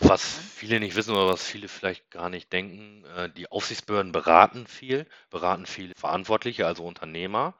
Was 0.00 0.38
viele 0.38 0.80
nicht 0.80 0.96
wissen 0.96 1.14
oder 1.14 1.28
was 1.28 1.46
viele 1.46 1.68
vielleicht 1.68 2.10
gar 2.10 2.28
nicht 2.28 2.52
denken, 2.52 3.04
äh, 3.04 3.30
die 3.30 3.50
Aufsichtsbehörden 3.50 4.10
beraten 4.10 4.66
viel, 4.66 5.06
beraten 5.30 5.66
viele 5.66 5.94
Verantwortliche, 5.94 6.66
also 6.66 6.84
Unternehmer, 6.84 7.56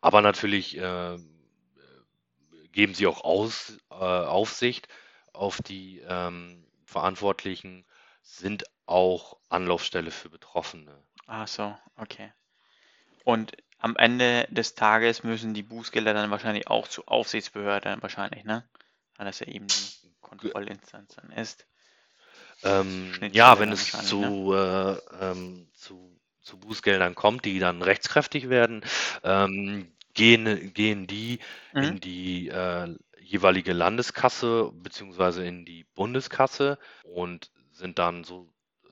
aber 0.00 0.22
natürlich 0.22 0.76
äh, 0.78 1.18
geben 2.72 2.94
sie 2.94 3.06
auch 3.06 3.22
aus, 3.24 3.78
äh, 3.90 3.94
Aufsicht 3.94 4.88
auf 5.32 5.60
die 5.62 6.00
ähm, 6.06 6.64
Verantwortlichen, 6.84 7.84
sind 8.22 8.64
auch 8.86 9.36
Anlaufstelle 9.48 10.10
für 10.10 10.30
Betroffene. 10.30 11.02
Ach 11.26 11.48
so, 11.48 11.76
okay. 11.96 12.32
Und 13.24 13.52
am 13.78 13.96
Ende 13.96 14.46
des 14.50 14.74
Tages 14.74 15.22
müssen 15.22 15.54
die 15.54 15.62
Bußgelder 15.62 16.14
dann 16.14 16.30
wahrscheinlich 16.30 16.68
auch 16.68 16.88
zur 16.88 17.08
Aufsichtsbehörde 17.08 17.96
wahrscheinlich, 18.00 18.44
ne? 18.44 18.68
Weil 19.16 19.26
das 19.26 19.40
ja 19.40 19.46
eben 19.46 19.66
die 19.66 20.14
Kontrollinstanz 20.20 21.16
dann 21.16 21.30
ist. 21.30 21.66
Ähm, 22.64 23.12
ja, 23.32 23.58
wenn 23.60 23.70
es 23.70 23.92
zu, 23.92 24.52
äh, 24.52 24.96
ähm, 25.20 25.68
zu, 25.74 26.18
zu 26.42 26.58
Bußgeldern 26.58 27.14
kommt, 27.14 27.44
die 27.44 27.58
dann 27.58 27.82
rechtskräftig 27.82 28.48
werden, 28.48 28.84
ähm, 29.22 29.92
gehen, 30.18 30.72
gehen 30.74 31.06
die 31.06 31.38
Mhm. 31.74 31.92
in 31.92 32.00
die 32.00 32.48
äh, 32.48 32.94
jeweilige 33.20 33.72
Landeskasse 33.72 34.70
beziehungsweise 34.74 35.44
in 35.46 35.64
die 35.64 35.84
Bundeskasse 35.94 36.78
und 37.02 37.50
sind 37.72 37.98
dann 37.98 38.24
so 38.24 38.48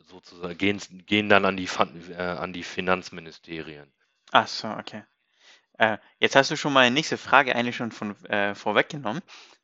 sozusagen 0.08 0.56
gehen, 0.58 0.80
gehen 1.06 1.28
dann 1.28 1.44
an 1.44 1.56
die 1.56 1.68
äh, 2.10 2.16
an 2.16 2.52
die 2.52 2.62
Finanzministerien. 2.64 3.92
Ach 4.32 4.46
so, 4.48 4.68
okay. 4.68 5.02
Äh, 5.78 5.98
jetzt 6.20 6.36
hast 6.36 6.50
du 6.52 6.56
schon 6.56 6.72
meine 6.74 6.94
nächste 6.94 7.18
Frage 7.18 7.54
eigentlich 7.56 7.76
schon 7.76 7.92
von 7.92 8.16
äh, 8.26 8.54
vorweggenommen, 8.54 9.22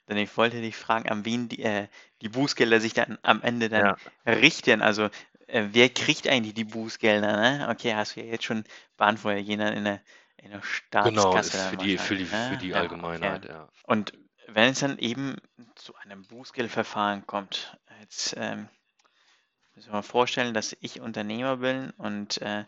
denn 0.08 0.18
ich 0.18 0.36
wollte 0.36 0.60
dich 0.62 0.76
fragen, 0.76 1.08
an 1.10 1.24
wen 1.26 1.48
die, 1.48 1.62
äh, 1.62 1.88
die 2.22 2.28
Bußgelder 2.30 2.80
sich 2.80 2.94
dann 2.94 3.18
am 3.22 3.42
Ende 3.42 3.68
dann 3.70 3.84
Ja, 3.84 3.96
richten. 4.26 4.82
Also 4.82 5.04
äh, 5.48 5.68
wer 5.72 5.88
kriegt 5.90 6.28
eigentlich 6.28 6.54
die 6.54 6.64
Bußgelder? 6.64 7.32
Ne? 7.60 7.68
Okay, 7.70 7.94
hast 7.94 8.16
du 8.16 8.20
ja 8.22 8.26
jetzt 8.26 8.44
schon 8.44 8.64
beantwortet, 8.98 9.46
jemand 9.46 9.76
in 9.76 9.84
der, 9.84 10.02
in 10.42 10.50
der 10.50 10.62
genau, 11.00 11.40
Staatskasse 11.40 11.56
ist 11.56 11.56
dann 11.56 11.60
für 11.60 11.76
die, 11.76 11.98
für 11.98 12.16
die, 12.16 12.26
für 12.26 12.56
Ne? 12.56 12.56
die 12.56 12.74
Ja, 12.74 12.92
okay. 12.98 13.40
Allgemeinheit, 13.40 13.44
ja. 13.46 13.68
Und 13.84 14.12
wenn 14.48 14.70
es 14.72 14.80
dann 14.80 14.98
eben 14.98 15.36
zu 15.76 15.94
einem 15.96 16.26
Bußgeldverfahren 16.26 17.26
kommt, 17.26 17.78
jetzt 18.00 18.34
ähm, 18.38 18.68
müssen 19.74 19.88
wir 19.88 19.94
mal 19.94 20.02
vorstellen, 20.02 20.54
dass 20.54 20.76
ich 20.80 21.00
Unternehmer 21.00 21.58
bin 21.58 21.90
und 21.98 22.40
äh, 22.40 22.64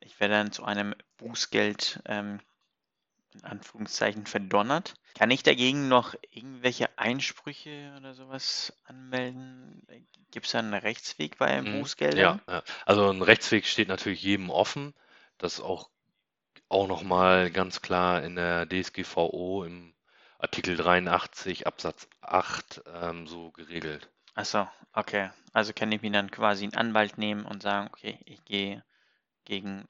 ich 0.00 0.20
werde 0.20 0.34
dann 0.34 0.52
zu 0.52 0.64
einem 0.64 0.94
Bußgeld 1.18 2.02
ähm, 2.06 2.40
in 3.34 3.44
Anführungszeichen 3.44 4.26
verdonnert. 4.26 4.94
Kann 5.14 5.30
ich 5.30 5.42
dagegen 5.42 5.88
noch 5.88 6.14
irgendwelche 6.30 6.98
Einsprüche 6.98 7.94
oder 7.98 8.14
sowas 8.14 8.74
anmelden? 8.84 9.86
Gibt 10.30 10.46
es 10.46 10.52
da 10.52 10.60
einen 10.60 10.74
Rechtsweg 10.74 11.38
bei 11.38 11.62
Mhm, 11.62 11.62
Bußgeldern? 11.62 12.40
Ja, 12.42 12.42
ja. 12.48 12.62
Also 12.86 13.08
ein 13.10 13.22
Rechtsweg 13.22 13.66
steht 13.66 13.88
natürlich 13.88 14.22
jedem 14.22 14.50
offen. 14.50 14.94
Das 15.38 15.54
ist 15.54 15.60
auch, 15.60 15.90
auch 16.72 16.88
nochmal 16.88 17.50
ganz 17.50 17.82
klar 17.82 18.22
in 18.22 18.36
der 18.36 18.66
DSGVO 18.68 19.64
im 19.64 19.94
Artikel 20.38 20.76
83 20.76 21.66
Absatz 21.66 22.08
8 22.20 22.82
ähm, 22.92 23.26
so 23.26 23.50
geregelt. 23.52 24.08
Achso, 24.34 24.66
okay. 24.92 25.30
Also 25.52 25.72
kann 25.72 25.92
ich 25.92 26.02
mir 26.02 26.10
dann 26.10 26.30
quasi 26.30 26.64
einen 26.64 26.74
Anwalt 26.74 27.18
nehmen 27.18 27.44
und 27.44 27.62
sagen, 27.62 27.88
okay, 27.92 28.18
ich 28.24 28.44
gehe 28.44 28.82
gegen 29.44 29.86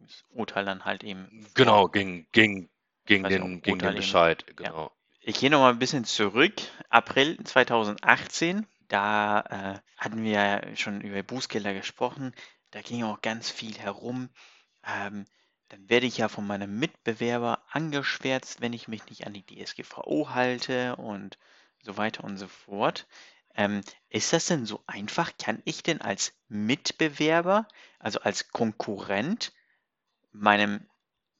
das 0.00 0.24
Urteil 0.30 0.64
dann 0.64 0.84
halt 0.84 1.04
eben 1.04 1.42
vor. 1.42 1.50
Genau, 1.54 1.88
gegen, 1.88 2.26
gegen, 2.32 2.70
gegen 3.04 3.22
Quasi 3.24 3.38
den, 3.38 3.62
gegen 3.62 3.78
den 3.78 3.88
eben. 3.88 3.96
Bescheid, 3.96 4.44
Ja. 4.48 4.54
genau. 4.54 4.92
Ich 5.20 5.38
gehe 5.38 5.50
noch 5.50 5.60
mal 5.60 5.70
ein 5.70 5.78
bisschen 5.78 6.04
zurück. 6.04 6.54
April 6.88 7.38
2018, 7.44 8.66
da 8.88 9.40
äh, 9.76 9.78
hatten 9.96 10.24
wir 10.24 10.32
ja 10.32 10.76
schon 10.76 11.00
über 11.00 11.22
Bußgelder 11.22 11.74
gesprochen. 11.74 12.34
Da 12.72 12.80
ging 12.82 13.04
auch 13.04 13.20
ganz 13.22 13.48
viel 13.48 13.78
herum. 13.78 14.30
Ähm, 14.84 15.26
dann 15.72 15.88
werde 15.88 16.04
ich 16.04 16.18
ja 16.18 16.28
von 16.28 16.46
meinem 16.46 16.78
Mitbewerber 16.78 17.62
angeschwärzt, 17.70 18.60
wenn 18.60 18.74
ich 18.74 18.88
mich 18.88 19.06
nicht 19.06 19.26
an 19.26 19.32
die 19.32 19.46
DSGVO 19.46 20.28
halte 20.28 20.96
und 20.96 21.38
so 21.80 21.96
weiter 21.96 22.24
und 22.24 22.36
so 22.36 22.46
fort. 22.46 23.06
Ähm, 23.54 23.80
ist 24.10 24.34
das 24.34 24.44
denn 24.44 24.66
so 24.66 24.84
einfach? 24.86 25.32
Kann 25.38 25.62
ich 25.64 25.82
denn 25.82 26.02
als 26.02 26.34
Mitbewerber, 26.48 27.66
also 27.98 28.20
als 28.20 28.50
Konkurrent, 28.50 29.54
meinem 30.30 30.86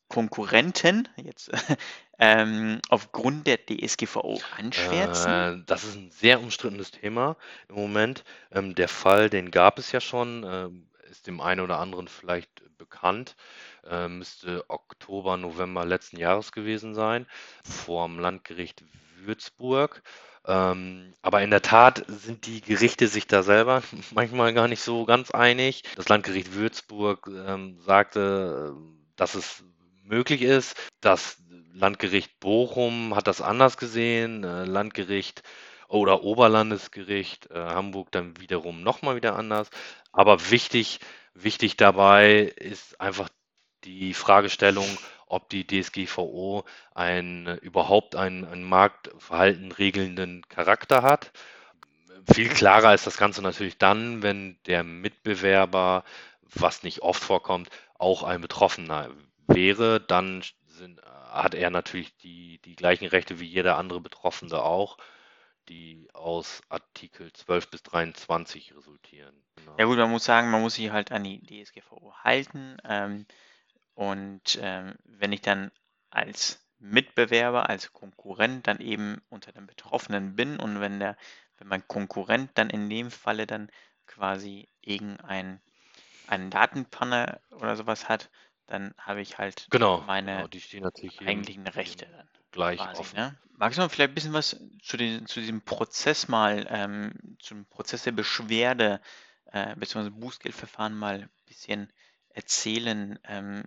Konkurrenten 0.08 1.10
jetzt 1.16 1.50
ähm, 2.18 2.80
aufgrund 2.88 3.46
der 3.46 3.58
DSGVO 3.58 4.40
anschwärzen? 4.56 5.30
Äh, 5.30 5.64
das 5.66 5.84
ist 5.84 5.96
ein 5.96 6.10
sehr 6.10 6.40
umstrittenes 6.40 6.90
Thema 6.90 7.36
im 7.68 7.74
Moment. 7.74 8.24
Ähm, 8.50 8.74
der 8.76 8.88
Fall, 8.88 9.28
den 9.28 9.50
gab 9.50 9.78
es 9.78 9.92
ja 9.92 10.00
schon, 10.00 10.42
ähm, 10.48 10.88
ist 11.10 11.26
dem 11.26 11.42
einen 11.42 11.60
oder 11.60 11.78
anderen 11.78 12.08
vielleicht 12.08 12.62
bekannt. 12.78 13.36
Äh, 13.88 14.08
müsste 14.08 14.64
Oktober, 14.68 15.36
November 15.36 15.84
letzten 15.84 16.18
Jahres 16.18 16.52
gewesen 16.52 16.94
sein, 16.94 17.26
vorm 17.64 18.18
Landgericht 18.18 18.84
Würzburg. 19.16 20.02
Ähm, 20.44 21.14
aber 21.22 21.42
in 21.42 21.50
der 21.50 21.62
Tat 21.62 22.04
sind 22.08 22.46
die 22.46 22.60
Gerichte 22.60 23.06
sich 23.06 23.26
da 23.26 23.42
selber 23.42 23.82
manchmal 24.12 24.52
gar 24.54 24.68
nicht 24.68 24.82
so 24.82 25.04
ganz 25.04 25.30
einig. 25.30 25.84
Das 25.96 26.08
Landgericht 26.08 26.54
Würzburg 26.54 27.28
ähm, 27.28 27.78
sagte, 27.80 28.74
äh, 28.74 28.80
dass 29.16 29.34
es 29.34 29.64
möglich 30.04 30.42
ist. 30.42 30.76
Das 31.00 31.38
Landgericht 31.72 32.40
Bochum 32.40 33.14
hat 33.14 33.26
das 33.26 33.40
anders 33.40 33.76
gesehen. 33.76 34.44
Äh, 34.44 34.64
Landgericht 34.64 35.42
oder 35.88 36.24
Oberlandesgericht 36.24 37.50
äh, 37.50 37.54
Hamburg 37.58 38.10
dann 38.10 38.40
wiederum 38.40 38.82
nochmal 38.82 39.16
wieder 39.16 39.36
anders. 39.36 39.70
Aber 40.12 40.50
wichtig, 40.50 41.00
wichtig 41.34 41.76
dabei 41.76 42.52
ist 42.56 43.00
einfach 43.00 43.28
die 43.84 44.14
Fragestellung, 44.14 44.86
ob 45.26 45.48
die 45.48 45.66
DSGVO 45.66 46.64
ein, 46.94 47.46
überhaupt 47.62 48.16
einen, 48.16 48.44
einen 48.44 48.64
Marktverhalten 48.64 49.72
regelnden 49.72 50.46
Charakter 50.48 51.02
hat. 51.02 51.32
Viel 52.30 52.48
klarer 52.48 52.94
ist 52.94 53.06
das 53.06 53.16
Ganze 53.16 53.42
natürlich 53.42 53.78
dann, 53.78 54.22
wenn 54.22 54.58
der 54.66 54.84
Mitbewerber, 54.84 56.04
was 56.42 56.82
nicht 56.82 57.00
oft 57.02 57.22
vorkommt, 57.22 57.70
auch 57.98 58.22
ein 58.22 58.40
Betroffener 58.40 59.10
wäre, 59.46 60.00
dann 60.00 60.42
sind, 60.66 61.00
hat 61.30 61.54
er 61.54 61.70
natürlich 61.70 62.16
die, 62.18 62.60
die 62.64 62.76
gleichen 62.76 63.06
Rechte 63.06 63.40
wie 63.40 63.46
jeder 63.46 63.78
andere 63.78 64.00
Betroffene 64.00 64.62
auch, 64.62 64.98
die 65.68 66.08
aus 66.12 66.60
Artikel 66.68 67.32
12 67.32 67.70
bis 67.70 67.82
23 67.84 68.76
resultieren. 68.76 69.34
Genau. 69.56 69.76
Ja 69.78 69.84
gut, 69.86 69.98
man 69.98 70.10
muss 70.10 70.24
sagen, 70.24 70.50
man 70.50 70.60
muss 70.60 70.74
sich 70.74 70.90
halt 70.90 71.12
an 71.12 71.24
die 71.24 71.40
DSGVO 71.40 72.14
halten. 72.22 72.76
Ähm, 72.84 73.26
und 73.94 74.58
ähm, 74.60 74.94
wenn 75.04 75.32
ich 75.32 75.40
dann 75.42 75.70
als 76.10 76.66
Mitbewerber, 76.78 77.68
als 77.68 77.92
Konkurrent 77.92 78.66
dann 78.66 78.80
eben 78.80 79.22
unter 79.28 79.52
den 79.52 79.66
Betroffenen 79.66 80.34
bin 80.36 80.58
und 80.58 80.80
wenn 80.80 80.98
der, 81.00 81.16
wenn 81.58 81.68
mein 81.68 81.86
Konkurrent 81.86 82.50
dann 82.54 82.70
in 82.70 82.88
dem 82.90 83.10
Falle 83.10 83.46
dann 83.46 83.70
quasi 84.06 84.68
irgendein 84.80 85.60
einen 86.26 86.50
Datenpanne 86.50 87.40
oder 87.50 87.76
sowas 87.76 88.08
hat, 88.08 88.30
dann 88.66 88.94
habe 88.98 89.20
ich 89.20 89.38
halt 89.38 89.70
Genau, 89.70 89.98
meine 89.98 90.48
genau, 90.70 90.90
eigentlichen 91.24 91.66
Rechte 91.66 92.06
dann 92.06 92.28
gleich 92.50 92.90
quasi. 92.90 92.92
offen. 92.92 93.16
Ne? 93.16 93.38
Magst 93.56 93.78
du 93.78 93.82
mal 93.82 93.88
vielleicht 93.88 94.10
ein 94.12 94.14
bisschen 94.14 94.32
was 94.32 94.56
zu, 94.82 94.96
den, 94.96 95.26
zu 95.26 95.40
diesem 95.40 95.62
Prozess 95.62 96.28
mal, 96.28 96.66
ähm, 96.70 97.36
zum 97.40 97.66
Prozess 97.66 98.02
der 98.04 98.12
Beschwerde 98.12 99.00
äh, 99.46 99.74
bzw. 99.76 100.10
Bußgeldverfahren 100.10 100.94
mal 100.96 101.22
ein 101.22 101.30
bisschen 101.46 101.92
erzählen, 102.34 103.18
ähm, 103.24 103.64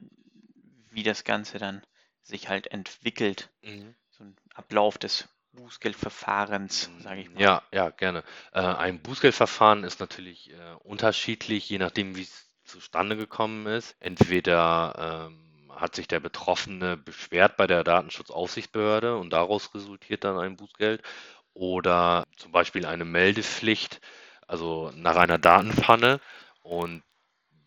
wie 0.92 1.04
das 1.04 1.24
Ganze 1.24 1.58
dann 1.58 1.82
sich 2.24 2.50
halt 2.50 2.68
entwickelt, 2.68 3.50
Mhm. 3.62 3.96
so 4.10 4.24
ein 4.24 4.36
Ablauf 4.54 4.98
des 4.98 5.28
Bußgeldverfahrens, 5.54 6.90
sage 7.00 7.22
ich 7.22 7.30
mal. 7.30 7.42
Ja, 7.42 7.62
ja, 7.72 7.90
gerne. 7.90 8.24
Äh, 8.52 8.62
ein 8.62 9.00
Bußgeldverfahren 9.02 9.84
ist 9.84 10.00
natürlich 10.00 10.52
äh, 10.52 10.74
unterschiedlich, 10.84 11.70
je 11.70 11.78
nachdem, 11.78 12.16
wie 12.16 12.24
es 12.24 12.50
zustande 12.64 13.16
gekommen 13.16 13.68
ist. 13.68 13.96
Entweder 14.00 15.28
ähm, 15.30 15.72
hat 15.76 15.96
sich 15.96 16.08
der 16.08 16.20
Betroffene 16.20 16.98
beschwert 16.98 17.58
bei 17.58 17.68
der 17.68 17.84
Datenschutzaufsichtsbehörde 17.84 19.18
und 19.18 19.32
daraus 19.32 19.74
resultiert 19.76 20.24
dann 20.24 20.38
ein 20.40 20.56
Bußgeld 20.58 21.02
oder 21.54 22.26
zum 22.38 22.52
Beispiel 22.52 22.86
eine 22.86 23.06
Meldepflicht, 23.06 24.02
also 24.48 24.92
nach 24.96 25.16
einer 25.16 25.38
Datenpanne 25.38 26.20
und 26.62 27.04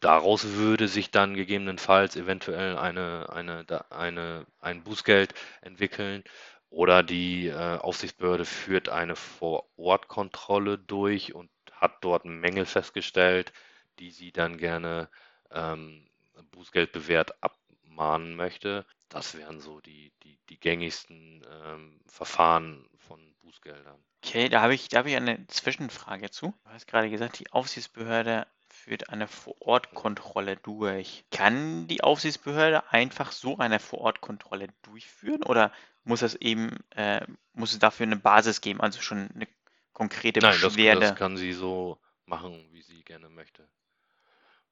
daraus 0.00 0.44
würde 0.54 0.88
sich 0.88 1.10
dann 1.10 1.34
gegebenenfalls 1.34 2.16
eventuell 2.16 2.76
eine, 2.76 3.28
eine, 3.32 3.64
eine, 3.90 4.46
ein 4.60 4.82
Bußgeld 4.82 5.34
entwickeln 5.62 6.24
oder 6.70 7.02
die 7.02 7.48
äh, 7.48 7.78
Aufsichtsbehörde 7.78 8.44
führt 8.44 8.88
eine 8.88 9.16
Vor-Ort-Kontrolle 9.16 10.78
durch 10.78 11.34
und 11.34 11.50
hat 11.72 12.04
dort 12.04 12.24
Mängel 12.24 12.66
festgestellt, 12.66 13.52
die 13.98 14.10
sie 14.10 14.32
dann 14.32 14.58
gerne 14.58 15.08
ähm, 15.50 16.06
bußgeldbewehrt 16.52 17.42
abmahnen 17.42 18.36
möchte. 18.36 18.84
Das 19.08 19.36
wären 19.36 19.60
so 19.60 19.80
die, 19.80 20.12
die, 20.22 20.38
die 20.50 20.60
gängigsten 20.60 21.44
ähm, 21.64 22.00
Verfahren 22.06 22.86
von 22.98 23.34
Bußgeldern. 23.40 23.98
Okay, 24.22 24.48
da 24.48 24.62
habe 24.62 24.74
ich, 24.74 24.88
da 24.88 24.98
habe 24.98 25.10
ich 25.10 25.16
eine 25.16 25.46
Zwischenfrage 25.46 26.30
zu. 26.30 26.54
Du 26.64 26.70
hast 26.70 26.86
gerade 26.86 27.10
gesagt, 27.10 27.38
die 27.38 27.50
Aufsichtsbehörde 27.52 28.46
führt 28.68 29.10
eine 29.10 29.28
Vor-Ort-Kontrolle 29.28 30.56
durch. 30.56 31.24
Kann 31.30 31.86
die 31.88 32.02
Aufsichtsbehörde 32.02 32.90
einfach 32.92 33.32
so 33.32 33.58
eine 33.58 33.78
Vor-Ort-Kontrolle 33.78 34.68
durchführen 34.82 35.42
oder 35.44 35.72
muss 36.04 36.22
es 36.22 36.34
eben, 36.36 36.76
äh, 36.90 37.26
muss 37.52 37.72
es 37.72 37.78
dafür 37.78 38.06
eine 38.06 38.16
Basis 38.16 38.60
geben, 38.60 38.80
also 38.80 39.00
schon 39.00 39.30
eine 39.34 39.46
konkrete 39.92 40.40
Nein, 40.40 40.58
das, 40.60 40.74
Beschwerde? 40.74 41.00
das 41.00 41.16
kann 41.16 41.36
sie 41.36 41.52
so 41.52 41.98
machen, 42.24 42.68
wie 42.72 42.82
sie 42.82 43.02
gerne 43.04 43.28
möchte. 43.28 43.68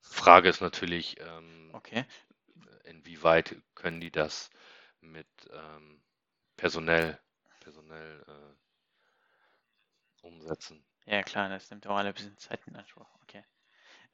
Frage 0.01 0.49
ist 0.49 0.61
natürlich, 0.61 1.21
ähm, 1.21 1.71
Okay, 1.73 2.05
inwieweit 2.85 3.57
können 3.75 4.01
die 4.01 4.11
das 4.11 4.51
mit 5.01 5.27
ähm, 5.53 6.01
personell, 6.57 7.19
personell 7.61 8.25
äh, 8.27 8.66
umsetzen. 10.27 10.85
ja 11.07 11.23
klar, 11.23 11.49
das 11.49 11.71
nimmt 11.71 11.87
auch 11.87 11.97
alle 11.97 12.09
ein 12.11 12.15
bisschen 12.15 12.37
Zeit 12.39 12.61
in 12.67 12.77
Anspruch. 12.77 13.09
Okay. 13.23 13.45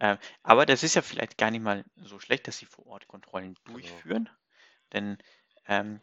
Ähm, 0.01 0.18
aber 0.42 0.66
das 0.66 0.83
ist 0.83 0.94
ja 0.94 1.03
vielleicht 1.03 1.38
gar 1.38 1.51
nicht 1.51 1.62
mal 1.62 1.85
so 1.96 2.20
schlecht, 2.20 2.48
dass 2.48 2.59
sie 2.59 2.66
Vor-Ort-Kontrollen 2.66 3.57
Genau. 3.64 4.05
durchführen. 4.05 4.31
Denn 4.92 5.18
ähm, 5.66 6.01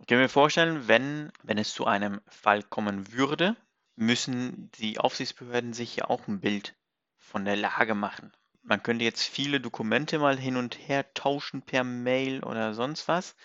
ich 0.00 0.06
kann 0.06 0.18
mir 0.18 0.28
vorstellen, 0.28 0.88
wenn, 0.88 1.32
wenn 1.42 1.58
es 1.58 1.74
zu 1.74 1.86
einem 1.86 2.20
Fall 2.28 2.62
kommen 2.62 3.12
würde, 3.12 3.56
müssen 3.96 4.70
die 4.72 4.98
Aufsichtsbehörden 4.98 5.74
sich 5.74 5.96
ja 5.96 6.06
auch 6.10 6.28
ein 6.28 6.40
Bild 6.40 6.76
von 7.18 7.44
der 7.44 7.56
Lage 7.56 7.94
machen. 7.94 8.32
Man 8.62 8.82
könnte 8.82 9.04
jetzt 9.04 9.24
viele 9.24 9.60
Dokumente 9.60 10.18
mal 10.18 10.38
hin 10.38 10.56
und 10.56 10.78
her 10.88 11.12
tauschen 11.14 11.62
per 11.62 11.84
Mail 11.84 12.44
oder 12.44 12.74
sonst 12.74 13.08
was. 13.08 13.36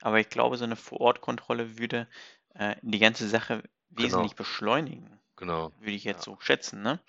aber 0.00 0.20
ich 0.20 0.28
glaube, 0.30 0.56
so 0.56 0.64
eine 0.64 0.76
Vorortkontrolle 0.76 1.78
würde 1.78 2.08
äh, 2.54 2.76
die 2.82 2.98
ganze 3.00 3.28
Sache 3.28 3.62
Genau, 3.98 4.28
wesentlich 4.28 4.36
beschleunigen, 4.36 5.20
genau. 5.36 5.72
würde 5.78 5.92
ich 5.92 6.04
jetzt 6.04 6.24
Ja, 6.26 6.34
so 6.34 6.38
schätzen, 6.40 6.82
ne? 6.82 7.00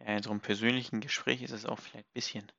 Ja, 0.00 0.06
in 0.16 0.22
so 0.22 0.30
einem 0.30 0.40
persönlichen 0.40 1.00
Gespräch 1.00 1.42
ist 1.42 1.52
es 1.52 1.66
auch 1.66 1.78
vielleicht 1.78 2.08
ein 2.08 2.14
bisschen, 2.14 2.52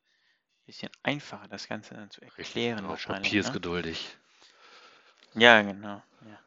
bisschen 0.66 0.92
einfacher, 1.04 1.48
das 1.48 1.68
Ganze 1.68 1.96
dann 1.96 2.10
zu 2.12 2.22
erklären 2.22 2.88
genau. 2.88 2.90
wahrscheinlich, 2.90 3.32
Papier 3.32 3.40
ist 3.42 3.48
ne? 3.48 3.54
geduldig. 3.54 4.18
Ja, 5.36 5.62
genau, 5.62 6.02
ja. 6.22 6.40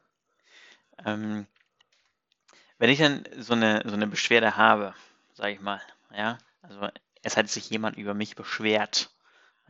Ähm, 1.04 1.46
wenn 2.78 2.90
ich 2.90 2.98
dann 2.98 3.24
so 3.38 3.54
eine, 3.54 3.82
so 3.84 3.94
eine 3.94 4.06
Beschwerde 4.06 4.56
habe, 4.56 4.94
sage 5.34 5.52
ich 5.54 5.60
mal, 5.60 5.80
ja, 6.14 6.38
also 6.62 6.88
es 7.22 7.36
hat 7.36 7.48
sich 7.48 7.70
jemand 7.70 7.96
über 7.96 8.14
mich 8.14 8.36
beschwert, 8.36 9.10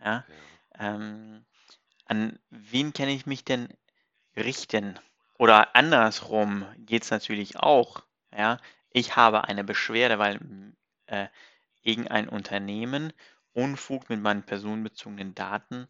ja, 0.05 0.25
Ja. 0.29 0.35
ähm, 0.79 1.45
an 2.07 2.39
wen 2.51 2.93
kann 2.93 3.09
ich 3.09 3.27
mich 3.27 3.45
denn 3.45 3.69
richten? 4.37 4.99
Oder 5.39 5.75
andersrum 5.77 6.67
geht 6.79 7.05
es 7.05 7.11
natürlich 7.11 7.57
auch, 7.59 8.03
ja, 8.37 8.59
ich 8.95 9.17
habe 9.17 9.45
eine 9.47 9.65
Beschwerde, 9.65 10.19
weil 10.21 10.37
m, 10.37 10.77
äh, 11.09 11.29
irgendein 11.83 12.29
Unternehmen 12.31 13.13
Unfug 13.55 14.11
mit 14.11 14.21
meinen 14.21 14.45
personenbezogenen 14.45 15.35
Daten 15.35 15.89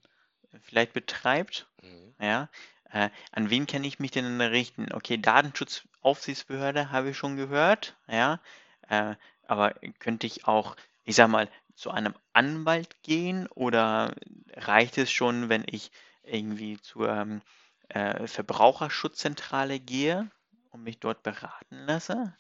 äh, 0.53 0.59
vielleicht 0.61 0.93
betreibt, 0.95 1.69
Mhm. 1.83 2.15
ja, 2.21 2.49
äh, 2.91 3.11
an 3.33 3.51
wen 3.51 3.67
kann 3.67 3.85
ich 3.85 3.99
mich 4.01 4.11
denn 4.13 4.41
richten? 4.41 4.93
Okay, 4.93 5.19
Datenschutzaufsichtsbehörde 5.19 6.91
habe 6.91 7.11
ich 7.11 7.17
schon 7.19 7.37
gehört, 7.37 7.97
ja, 8.09 8.41
äh, 8.89 9.17
aber 9.47 9.75
könnte 10.01 10.27
ich 10.27 10.47
auch, 10.47 10.77
ich 11.05 11.17
sag 11.17 11.29
mal, 11.29 11.51
zu 11.75 11.91
einem 11.91 12.15
Anwalt 12.33 13.03
gehen 13.03 13.47
oder 13.49 14.15
reicht 14.55 14.99
es 14.99 15.11
schon, 15.13 15.49
wenn 15.49 15.65
ich 15.69 15.91
irgendwie 16.23 16.81
zur 16.81 17.09
ähm, 17.11 17.43
äh, 17.89 18.27
Verbraucherschutzzentrale 18.27 19.81
gehe 19.81 20.31
und 20.71 20.83
mich 20.85 20.99
dort 21.01 21.23
beraten 21.23 21.85
lasse 21.87 22.35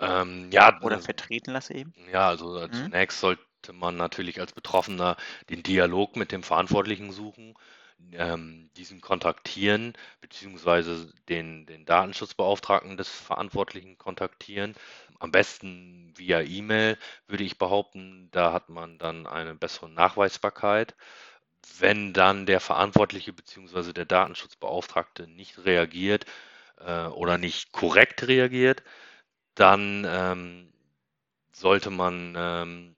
Ähm, 0.00 0.50
ja, 0.52 0.80
oder 0.80 0.98
äh, 0.98 1.00
vertreten 1.00 1.52
lasse 1.52 1.74
eben? 1.74 1.94
ja, 2.12 2.28
also 2.28 2.58
äh, 2.60 2.70
Mhm. 2.70 2.92
zunächst 2.92 3.20
sollte 3.20 3.44
man 3.72 3.96
natürlich 3.96 4.40
als 4.40 4.52
Betroffener 4.52 5.16
den 5.50 5.62
Dialog 5.62 6.16
mit 6.16 6.32
dem 6.32 6.42
Verantwortlichen 6.42 7.12
suchen, 7.12 7.54
ähm, 8.12 8.70
diesen 8.76 9.00
kontaktieren, 9.02 9.94
beziehungsweise 10.20 11.12
den, 11.28 11.66
den 11.66 11.84
Datenschutzbeauftragten 11.86 12.96
des 12.96 13.08
Verantwortlichen 13.10 13.98
kontaktieren. 13.98 14.74
Am 15.20 15.30
besten 15.32 16.12
via 16.16 16.40
E-Mail, 16.42 16.98
würde 17.28 17.44
ich 17.44 17.58
behaupten, 17.58 18.28
da 18.32 18.52
hat 18.52 18.70
man 18.70 18.98
dann 18.98 19.26
eine 19.26 19.54
bessere 19.54 19.90
Nachweisbarkeit. 19.90 20.94
Wenn 21.78 22.12
dann 22.12 22.46
der 22.46 22.60
Verantwortliche 22.60 23.32
beziehungsweise 23.32 23.94
der 23.94 24.04
Datenschutzbeauftragte 24.06 25.26
nicht 25.28 25.64
reagiert 25.64 26.26
äh, 26.78 27.06
oder 27.06 27.38
nicht 27.38 27.72
korrekt 27.72 28.26
reagiert, 28.28 28.82
dann 29.54 30.04
ähm, 30.08 30.72
sollte 31.52 31.90
man 31.90 32.34
ähm, 32.36 32.96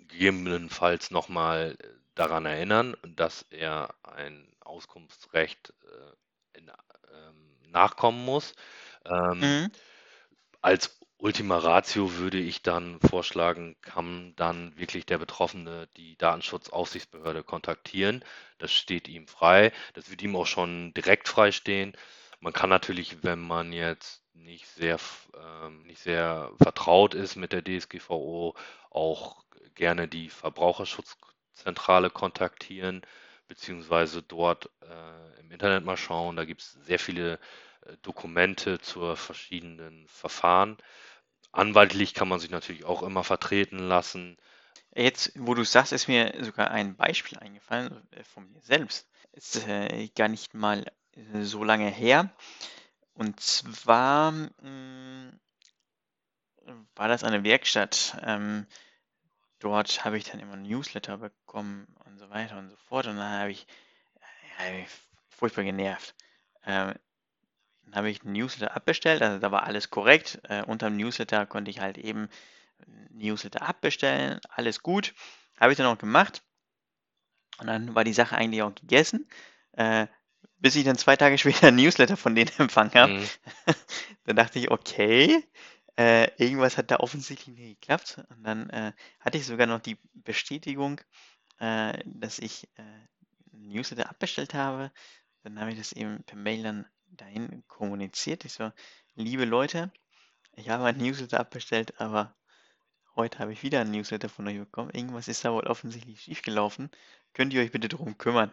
gegebenenfalls 0.00 1.10
nochmal 1.10 1.76
daran 2.14 2.46
erinnern, 2.46 2.96
dass 3.16 3.42
er 3.50 3.94
ein 4.02 4.48
Auskunftsrecht 4.60 5.72
äh, 5.84 6.58
in, 6.58 6.68
ähm, 7.14 7.56
nachkommen 7.70 8.24
muss. 8.24 8.54
Ähm, 9.04 9.60
Mhm. 9.60 9.70
als 10.62 10.98
Ultima 11.18 11.58
Ratio 11.58 12.16
würde 12.16 12.38
ich 12.38 12.62
dann 12.62 13.00
vorschlagen, 13.00 13.76
kann 13.82 14.34
dann 14.36 14.76
wirklich 14.78 15.04
der 15.04 15.18
Betroffene 15.18 15.88
die 15.96 16.16
Datenschutzaufsichtsbehörde 16.16 17.42
kontaktieren. 17.42 18.24
Das 18.58 18.72
steht 18.72 19.08
ihm 19.08 19.26
frei. 19.26 19.72
Das 19.94 20.10
wird 20.10 20.22
ihm 20.22 20.36
auch 20.36 20.46
schon 20.46 20.94
direkt 20.94 21.28
freistehen. 21.28 21.96
Man 22.40 22.52
kann 22.52 22.70
natürlich, 22.70 23.24
wenn 23.24 23.40
man 23.40 23.72
jetzt 23.72 24.22
nicht 24.42 24.66
sehr, 24.68 24.98
ähm, 25.36 25.82
nicht 25.82 26.00
sehr 26.00 26.52
vertraut 26.60 27.14
ist 27.14 27.36
mit 27.36 27.52
der 27.52 27.62
DSGVO, 27.62 28.54
auch 28.90 29.44
gerne 29.74 30.08
die 30.08 30.28
Verbraucherschutzzentrale 30.28 32.10
kontaktieren, 32.10 33.02
beziehungsweise 33.46 34.22
dort 34.22 34.70
äh, 34.82 35.40
im 35.40 35.50
Internet 35.50 35.84
mal 35.84 35.96
schauen. 35.96 36.36
Da 36.36 36.44
gibt 36.44 36.62
es 36.62 36.72
sehr 36.72 36.98
viele 36.98 37.34
äh, 37.82 37.96
Dokumente 38.02 38.80
zur 38.80 39.16
verschiedenen 39.16 40.06
Verfahren. 40.08 40.76
Anwaltlich 41.52 42.14
kann 42.14 42.28
man 42.28 42.40
sich 42.40 42.50
natürlich 42.50 42.84
auch 42.84 43.02
immer 43.02 43.24
vertreten 43.24 43.78
lassen. 43.78 44.36
Jetzt, 44.94 45.32
wo 45.36 45.54
du 45.54 45.64
sagst, 45.64 45.92
ist 45.92 46.08
mir 46.08 46.34
sogar 46.40 46.70
ein 46.70 46.96
Beispiel 46.96 47.38
eingefallen 47.38 48.06
äh, 48.10 48.24
von 48.24 48.50
mir 48.50 48.60
selbst. 48.60 49.08
Ist 49.32 49.66
äh, 49.66 50.08
gar 50.14 50.28
nicht 50.28 50.54
mal 50.54 50.84
äh, 51.12 51.42
so 51.42 51.64
lange 51.64 51.88
her. 51.88 52.30
Und 53.18 53.40
zwar 53.40 54.30
mh, 54.30 55.32
war 56.94 57.08
das 57.08 57.24
eine 57.24 57.42
Werkstatt. 57.42 58.16
Ähm, 58.22 58.68
dort 59.58 60.04
habe 60.04 60.16
ich 60.16 60.24
dann 60.24 60.38
immer 60.38 60.52
ein 60.52 60.62
Newsletter 60.62 61.18
bekommen 61.18 61.88
und 62.04 62.18
so 62.18 62.30
weiter 62.30 62.56
und 62.58 62.70
so 62.70 62.76
fort. 62.76 63.08
Und 63.08 63.16
dann 63.16 63.40
habe 63.40 63.50
ich, 63.50 63.66
hab 64.56 64.88
furchtbar 65.30 65.64
genervt. 65.64 66.14
Ähm, 66.64 66.94
dann 67.82 67.94
habe 67.96 68.08
ich 68.08 68.22
ein 68.22 68.32
Newsletter 68.32 68.76
abbestellt, 68.76 69.20
also 69.20 69.40
da 69.40 69.50
war 69.50 69.64
alles 69.64 69.90
korrekt. 69.90 70.38
Äh, 70.44 70.62
unter 70.62 70.88
dem 70.88 70.96
Newsletter 70.96 71.44
konnte 71.44 71.72
ich 71.72 71.80
halt 71.80 71.98
eben 71.98 72.28
Newsletter 73.10 73.62
abbestellen, 73.62 74.38
alles 74.48 74.80
gut. 74.80 75.12
Habe 75.58 75.72
ich 75.72 75.78
dann 75.78 75.88
auch 75.88 75.98
gemacht. 75.98 76.44
Und 77.58 77.66
dann 77.66 77.96
war 77.96 78.04
die 78.04 78.12
Sache 78.12 78.36
eigentlich 78.36 78.62
auch 78.62 78.76
gegessen, 78.76 79.28
äh, 79.72 80.06
bis 80.58 80.76
ich 80.76 80.84
dann 80.84 80.98
zwei 80.98 81.16
Tage 81.16 81.38
später 81.38 81.68
ein 81.68 81.76
Newsletter 81.76 82.16
von 82.16 82.34
denen 82.34 82.50
empfangen 82.58 82.94
habe. 82.94 83.12
Mhm. 83.14 83.28
Dann 84.24 84.36
dachte 84.36 84.58
ich, 84.58 84.70
okay, 84.70 85.42
äh, 85.96 86.30
irgendwas 86.36 86.76
hat 86.76 86.90
da 86.90 86.98
offensichtlich 86.98 87.56
nicht 87.56 87.80
geklappt. 87.80 88.22
Und 88.30 88.44
dann 88.44 88.70
äh, 88.70 88.92
hatte 89.20 89.38
ich 89.38 89.46
sogar 89.46 89.66
noch 89.66 89.80
die 89.80 89.96
Bestätigung, 90.14 91.00
äh, 91.58 91.98
dass 92.04 92.38
ich 92.38 92.68
äh, 92.76 92.82
ein 93.52 93.68
Newsletter 93.68 94.08
abbestellt 94.08 94.54
habe. 94.54 94.92
Dann 95.42 95.58
habe 95.58 95.72
ich 95.72 95.78
das 95.78 95.92
eben 95.92 96.22
per 96.24 96.36
Mail 96.36 96.62
dann 96.62 96.86
dahin 97.06 97.64
kommuniziert. 97.66 98.44
Ich 98.44 98.52
so, 98.52 98.70
liebe 99.14 99.44
Leute, 99.44 99.90
ich 100.52 100.68
habe 100.68 100.84
ein 100.84 100.98
Newsletter 100.98 101.40
abbestellt, 101.40 102.00
aber 102.00 102.36
heute 103.16 103.38
habe 103.38 103.52
ich 103.52 103.62
wieder 103.62 103.80
ein 103.80 103.90
Newsletter 103.90 104.28
von 104.28 104.46
euch 104.46 104.58
bekommen. 104.58 104.90
Irgendwas 104.92 105.26
ist 105.26 105.44
da 105.44 105.52
wohl 105.52 105.66
offensichtlich 105.66 106.20
schiefgelaufen. 106.20 106.90
Könnt 107.32 107.52
ihr 107.52 107.62
euch 107.62 107.72
bitte 107.72 107.88
drum 107.88 108.18
kümmern? 108.18 108.52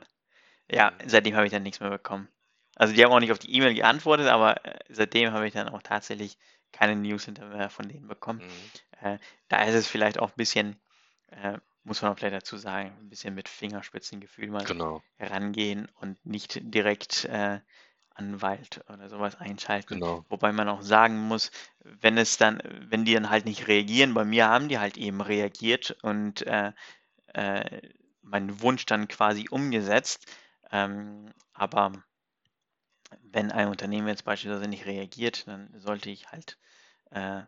Ja, 0.70 0.94
seitdem 1.06 1.36
habe 1.36 1.46
ich 1.46 1.52
dann 1.52 1.64
nichts 1.64 1.80
mehr 1.80 1.90
bekommen. 1.90 2.28
Also 2.76 2.94
die 2.94 3.04
haben 3.04 3.12
auch 3.12 3.20
nicht 3.20 3.32
auf 3.32 3.40
die 3.40 3.54
E-Mail 3.54 3.74
geantwortet, 3.74 4.28
aber 4.28 4.66
äh, 4.66 4.80
seitdem 4.90 5.32
habe 5.32 5.48
ich 5.48 5.54
dann 5.54 5.70
auch 5.70 5.82
tatsächlich 5.82 6.38
keine 6.72 6.96
Newsletter 6.96 7.46
mehr 7.48 7.70
von 7.70 7.88
denen 7.88 8.08
bekommen. 8.08 8.42
Mhm. 8.42 9.08
Äh, 9.08 9.18
da 9.48 9.64
ist 9.64 9.76
es 9.76 9.88
vielleicht 9.88 10.20
auch 10.20 10.30
ein 10.32 10.36
bisschen, 10.38 10.76
äh, 11.32 11.58
muss 11.84 12.02
man 12.02 12.12
auch 12.12 12.18
vielleicht 12.18 12.36
dazu 12.36 12.58
sagen, 12.58 12.96
ein 13.00 13.10
bisschen 13.10 13.34
mit 13.36 13.48
Fingerspitzengefühl 13.48 14.50
mal 14.50 14.66
Genau, 14.66 15.02
herangehen 15.18 15.88
und 16.02 16.24
nicht 16.26 16.60
direkt 16.62 17.26
äh, 17.26 17.60
Anwalt 18.10 18.84
oder 18.92 19.10
sowas 19.10 19.36
einschalten. 19.36 19.96
genau. 19.96 20.26
Wobei 20.30 20.52
man 20.52 20.68
auch 20.70 20.82
sagen 20.82 21.20
muss, 21.20 21.52
wenn 21.84 22.18
es 22.18 22.38
dann, 22.38 22.62
wenn 22.90 23.06
die 23.06 23.14
dann 23.14 23.30
halt 23.30 23.46
nicht 23.46 23.68
reagieren, 23.68 24.14
bei 24.14 24.26
mir 24.26 24.48
haben 24.48 24.70
die 24.70 24.80
halt 24.80 24.98
eben 24.98 25.22
reagiert 25.22 25.96
und 26.02 26.42
äh, 26.48 26.72
äh, 27.34 27.82
meinen 28.22 28.62
Wunsch 28.62 28.86
dann 28.86 29.08
quasi 29.08 29.48
umgesetzt. 29.50 30.26
Ähm, 30.76 31.34
aber 31.54 31.92
wenn 33.32 33.52
ein 33.52 33.68
Unternehmen 33.68 34.08
jetzt 34.08 34.26
beispielsweise 34.26 34.68
nicht 34.70 34.86
reagiert, 34.86 35.48
dann 35.48 35.70
sollte 35.80 36.10
ich 36.10 36.32
halt 36.32 36.58
äh, 37.12 37.44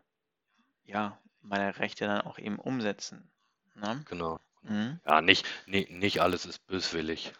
ja 0.84 1.18
meine 1.42 1.78
Rechte 1.78 2.06
dann 2.06 2.22
auch 2.22 2.38
eben 2.38 2.58
umsetzen. 2.58 3.30
Ne? 3.74 4.04
Genau. 4.08 4.40
Mhm. 4.62 5.00
Ja, 5.06 5.20
nicht, 5.20 5.46
nicht, 5.66 5.90
nicht 5.90 6.20
alles 6.20 6.46
ist 6.46 6.66
böswillig. 6.66 7.32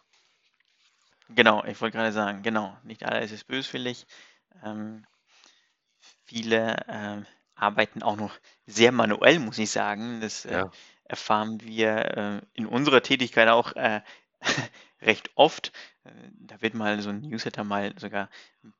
Genau, 1.30 1.64
ich 1.64 1.80
wollte 1.80 1.96
gerade 1.96 2.12
sagen, 2.12 2.42
genau, 2.42 2.76
nicht 2.84 3.04
alles 3.04 3.32
ist 3.32 3.46
böswillig. 3.46 4.06
Ähm, 4.64 5.06
viele 6.24 6.76
ähm, 6.88 7.26
arbeiten 7.54 8.02
auch 8.02 8.16
noch 8.16 8.38
sehr 8.66 8.92
manuell, 8.92 9.38
muss 9.38 9.58
ich 9.58 9.70
sagen. 9.70 10.20
Das 10.20 10.44
äh, 10.44 10.52
Ja, 10.52 10.70
erfahren 11.04 11.60
wir 11.62 12.16
äh, 12.16 12.40
in 12.54 12.66
unserer 12.66 13.02
Tätigkeit 13.02 13.48
auch 13.48 13.74
äh, 13.76 14.02
recht 15.00 15.30
oft. 15.34 15.72
Äh, 16.04 16.10
Da 16.32 16.60
wird 16.62 16.74
mal 16.74 17.00
so 17.00 17.10
ein 17.10 17.20
Newsletter 17.20 17.64
mal 17.64 17.94
sogar 17.98 18.30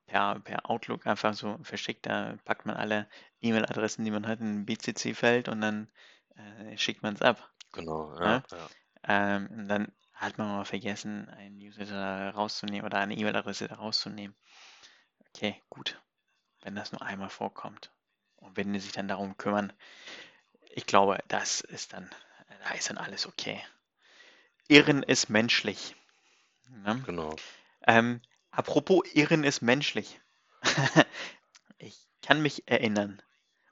per, 0.07 0.39
per 0.39 0.69
Outlook 0.69 1.07
einfach 1.07 1.33
so 1.33 1.57
verschickt. 1.63 2.05
Da 2.05 2.37
packt 2.45 2.65
man 2.65 2.77
alle 2.77 3.09
E-Mail-Adressen, 3.41 4.05
die 4.05 4.11
man 4.11 4.27
hat, 4.27 4.39
in 4.39 4.61
ein 4.61 4.65
BCC-Feld 4.65 5.49
und 5.49 5.61
dann 5.61 5.89
äh, 6.35 6.77
schickt 6.77 7.03
man 7.03 7.15
es 7.15 7.21
ab. 7.21 7.51
genau. 7.71 8.13
Ne? 8.19 8.43
Ja, 8.51 8.57
ja. 8.57 8.69
Ähm, 9.03 9.47
und 9.51 9.67
dann 9.67 9.91
hat 10.13 10.37
man 10.37 10.47
mal 10.49 10.65
vergessen, 10.65 11.29
einen 11.29 11.57
Newsletter 11.57 12.31
rauszunehmen 12.31 12.85
oder 12.85 12.99
eine 12.99 13.15
E-Mail-Adresse 13.15 13.71
rauszunehmen. 13.71 14.35
Okay, 15.29 15.61
gut. 15.69 16.01
Wenn 16.61 16.75
das 16.75 16.91
nur 16.91 17.01
einmal 17.01 17.29
vorkommt 17.29 17.91
und 18.37 18.57
wenn 18.57 18.73
die 18.73 18.79
sich 18.79 18.91
dann 18.91 19.07
darum 19.07 19.37
kümmern, 19.37 19.73
ich 20.71 20.85
glaube, 20.85 21.19
das 21.27 21.61
ist 21.61 21.93
dann, 21.93 22.09
da 22.63 22.71
ist 22.75 22.89
dann 22.89 22.97
alles 22.97 23.27
okay. 23.27 23.61
Irren 24.69 25.03
ist 25.03 25.29
menschlich. 25.29 25.95
Ne? 26.69 27.01
Genau. 27.05 27.35
Ähm, 27.85 28.21
Apropos 28.51 29.03
Irren 29.13 29.43
ist 29.43 29.61
menschlich. 29.61 30.19
ich 31.77 31.97
kann 32.21 32.41
mich 32.41 32.67
erinnern. 32.67 33.21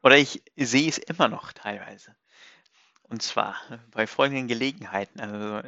Oder 0.03 0.17
ich 0.17 0.43
sehe 0.55 0.87
es 0.87 0.97
immer 0.97 1.27
noch 1.27 1.51
teilweise. 1.51 2.15
Und 3.03 3.21
zwar 3.21 3.55
bei 3.91 4.05
folgenden 4.07 4.47
Gelegenheiten. 4.47 5.19
Also, 5.19 5.67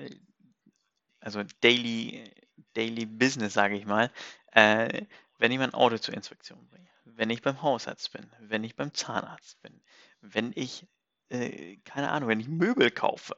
also 1.20 1.44
Daily, 1.62 2.32
Daily 2.74 3.06
Business, 3.06 3.54
sage 3.54 3.76
ich 3.76 3.86
mal. 3.86 4.12
Äh, 4.52 5.06
wenn 5.38 5.52
ich 5.52 5.58
mein 5.58 5.74
Auto 5.74 5.98
zur 5.98 6.14
Inspektion 6.14 6.68
bringe, 6.68 6.88
wenn 7.06 7.30
ich 7.30 7.42
beim 7.42 7.62
Hausarzt 7.62 8.12
bin, 8.12 8.30
wenn 8.40 8.64
ich 8.64 8.76
beim 8.76 8.94
Zahnarzt 8.94 9.62
bin, 9.62 9.82
wenn 10.22 10.52
ich, 10.56 10.86
äh, 11.30 11.78
keine 11.78 12.12
Ahnung, 12.12 12.30
wenn 12.30 12.40
ich 12.40 12.48
Möbel 12.48 12.92
kaufe, 12.92 13.36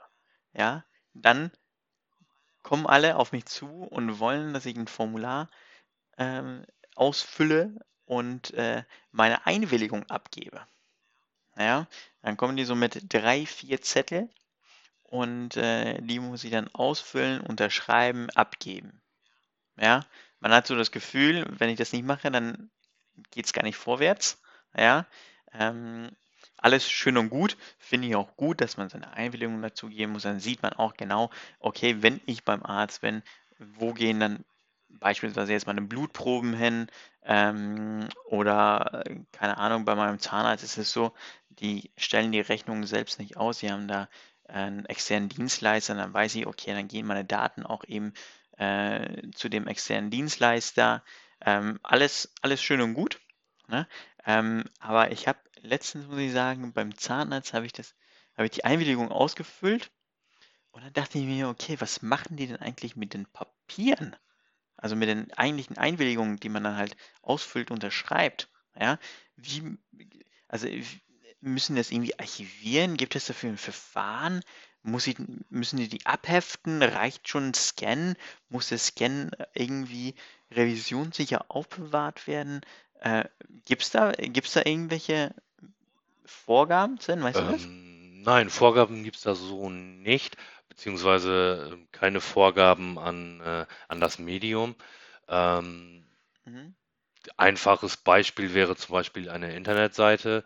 ja, 0.54 0.84
dann 1.14 1.52
kommen 2.64 2.88
alle 2.88 3.16
auf 3.16 3.32
mich 3.32 3.46
zu 3.46 3.68
und 3.84 4.20
wollen, 4.20 4.54
dass 4.54 4.66
ich 4.66 4.76
ein 4.76 4.88
Formular 4.88 5.50
ähm, 6.18 6.66
ausfülle 6.96 7.76
und 8.06 8.54
äh, 8.54 8.84
meine 9.12 9.46
Einwilligung 9.46 10.10
abgebe. 10.10 10.66
Ja, 11.58 11.88
dann 12.22 12.38
kommen 12.38 12.58
die 12.58 12.66
so 12.66 12.76
mit 12.76 13.14
drei, 13.14 13.46
vier 13.46 13.82
Zettel 13.82 14.30
und 15.04 15.58
äh, 15.58 16.02
die 16.02 16.20
muss 16.20 16.44
ich 16.44 16.52
dann 16.52 16.70
ausfüllen, 16.70 17.42
unterschreiben, 17.42 18.30
abgeben. 18.32 19.02
Ja, 19.78 20.06
man 20.40 20.54
hat 20.54 20.68
so 20.68 20.76
das 20.76 20.92
Gefühl, 20.92 21.46
wenn 21.58 21.70
ich 21.70 21.78
das 21.78 21.94
nicht 21.94 22.06
mache, 22.06 22.32
dann 22.32 22.72
geht 23.32 23.46
es 23.46 23.54
gar 23.54 23.64
nicht 23.64 23.78
vorwärts. 23.78 24.42
Ja, 24.76 25.06
ähm, 25.54 26.10
alles 26.62 26.90
schön 26.90 27.18
und 27.18 27.30
gut. 27.30 27.58
Finde 27.78 28.08
ich 28.08 28.16
auch 28.16 28.36
gut, 28.38 28.62
dass 28.62 28.78
man 28.78 28.90
seine 28.90 29.12
Einwilligung 29.14 29.62
dazu 29.62 29.90
geben 29.90 30.14
muss. 30.14 30.24
Dann 30.24 30.40
sieht 30.40 30.62
man 30.62 30.74
auch 30.74 30.94
genau, 30.94 31.30
okay, 31.60 31.98
wenn 32.02 32.22
ich 32.26 32.44
beim 32.44 32.64
Arzt 32.64 33.02
bin, 33.02 33.24
wo 33.58 33.94
gehen 33.94 34.20
dann 34.20 34.46
beispielsweise 34.90 35.54
jetzt 35.54 35.68
meine 35.68 35.82
Blutproben 35.82 36.54
hin 36.54 36.88
ähm, 37.24 38.08
oder 38.26 39.04
keine 39.32 39.58
Ahnung, 39.58 39.86
bei 39.86 39.96
meinem 39.96 40.20
Zahnarzt 40.20 40.64
ist 40.64 40.78
es 40.78 40.92
so, 40.92 41.14
die 41.50 41.92
stellen 41.98 42.32
die 42.32 42.42
Rechnung 42.42 42.86
selbst 42.86 43.20
nicht 43.20 43.38
aus, 43.38 43.60
sie 43.60 43.72
haben 43.72 43.88
da 43.88 44.10
einen 44.48 44.86
externen 44.86 45.30
Dienstleister, 45.30 45.96
dann 45.96 46.14
weiß 46.14 46.36
ich, 46.36 46.46
okay, 46.46 46.74
dann 46.74 46.88
gehen 46.88 47.06
meine 47.06 47.26
Daten 47.26 47.64
auch 47.64 47.84
eben 47.86 48.14
äh, 48.58 49.30
zu 49.34 49.50
dem 49.50 49.68
externen 49.68 50.12
Dienstleister. 50.12 51.04
Ähm, 51.44 51.80
alles, 51.84 52.34
alles 52.42 52.62
schön 52.62 52.82
und 52.82 52.94
gut. 52.94 53.20
Ne? 53.68 53.88
Ähm, 54.26 54.66
aber 54.80 55.12
ich 55.12 55.28
habe 55.28 55.40
letztens, 55.62 56.08
muss 56.08 56.20
ich 56.20 56.32
sagen, 56.32 56.74
beim 56.74 56.98
Zahnarzt 56.98 57.54
habe 57.54 57.66
ich 57.66 57.74
das, 57.74 57.96
habe 58.36 58.46
ich 58.46 58.52
die 58.52 58.66
Einwilligung 58.66 59.12
ausgefüllt 59.12 59.92
und 60.72 60.84
dann 60.84 60.94
dachte 60.94 61.18
ich 61.18 61.26
mir, 61.26 61.50
okay, 61.50 61.76
was 61.80 62.02
machen 62.02 62.38
die 62.38 62.48
denn 62.48 62.58
eigentlich 62.58 62.96
mit 62.96 63.14
den 63.14 63.26
Papieren? 63.26 64.16
Also 64.78 64.96
mit 64.96 65.10
den 65.10 65.32
eigentlichen 65.34 65.78
Einwilligungen, 65.78 66.38
die 66.38 66.50
man 66.50 66.64
dann 66.64 66.78
halt 66.78 66.96
ausfüllt, 67.22 67.72
unterschreibt. 67.72 68.50
Ja, 68.80 68.98
wie, 69.36 69.78
also 70.48 70.68
müssen 71.42 71.76
das 71.76 71.92
irgendwie 71.92 72.18
archivieren? 72.18 72.98
Gibt 72.98 73.16
es 73.16 73.26
dafür 73.26 73.50
ein 73.50 73.58
Verfahren? 73.58 74.42
Muss 74.82 75.08
ich, 75.08 75.18
müssen 75.50 75.78
die 75.78 75.90
die 75.90 76.06
abheften? 76.06 76.82
Reicht 76.82 77.28
schon 77.28 77.50
ein 77.50 77.54
Scan? 77.54 78.16
Muss 78.50 78.70
der 78.70 78.80
Scan 78.80 79.30
irgendwie 79.54 80.16
revisionssicher 80.52 81.46
aufbewahrt 81.50 82.26
werden? 82.28 82.62
Äh, 83.02 83.26
Gibt 83.66 83.84
es 83.84 83.92
da, 83.92 84.12
gibt's 84.14 84.54
da 84.54 84.62
irgendwelche 84.66 85.36
Vorgaben, 86.32 87.00
Sven? 87.00 87.22
Weißt 87.22 87.40
du 87.40 87.44
das? 87.44 87.64
Ähm, 87.64 88.22
nein, 88.24 88.50
Vorgaben 88.50 89.04
gibt 89.04 89.18
es 89.18 89.24
da 89.24 89.36
so 89.36 89.70
nicht, 89.70 90.38
beziehungsweise 90.70 91.72
äh, 91.74 91.88
keine 91.92 92.22
Vorgaben 92.22 92.98
an, 92.98 93.42
äh, 93.42 93.66
an 93.88 94.00
das 94.00 94.20
Medium. 94.20 94.76
Ähm, 95.28 96.06
mhm. 96.46 96.76
Einfaches 97.38 97.98
Beispiel 97.98 98.54
wäre 98.54 98.76
zum 98.76 98.94
Beispiel 98.94 99.30
eine 99.30 99.56
Internetseite. 99.56 100.44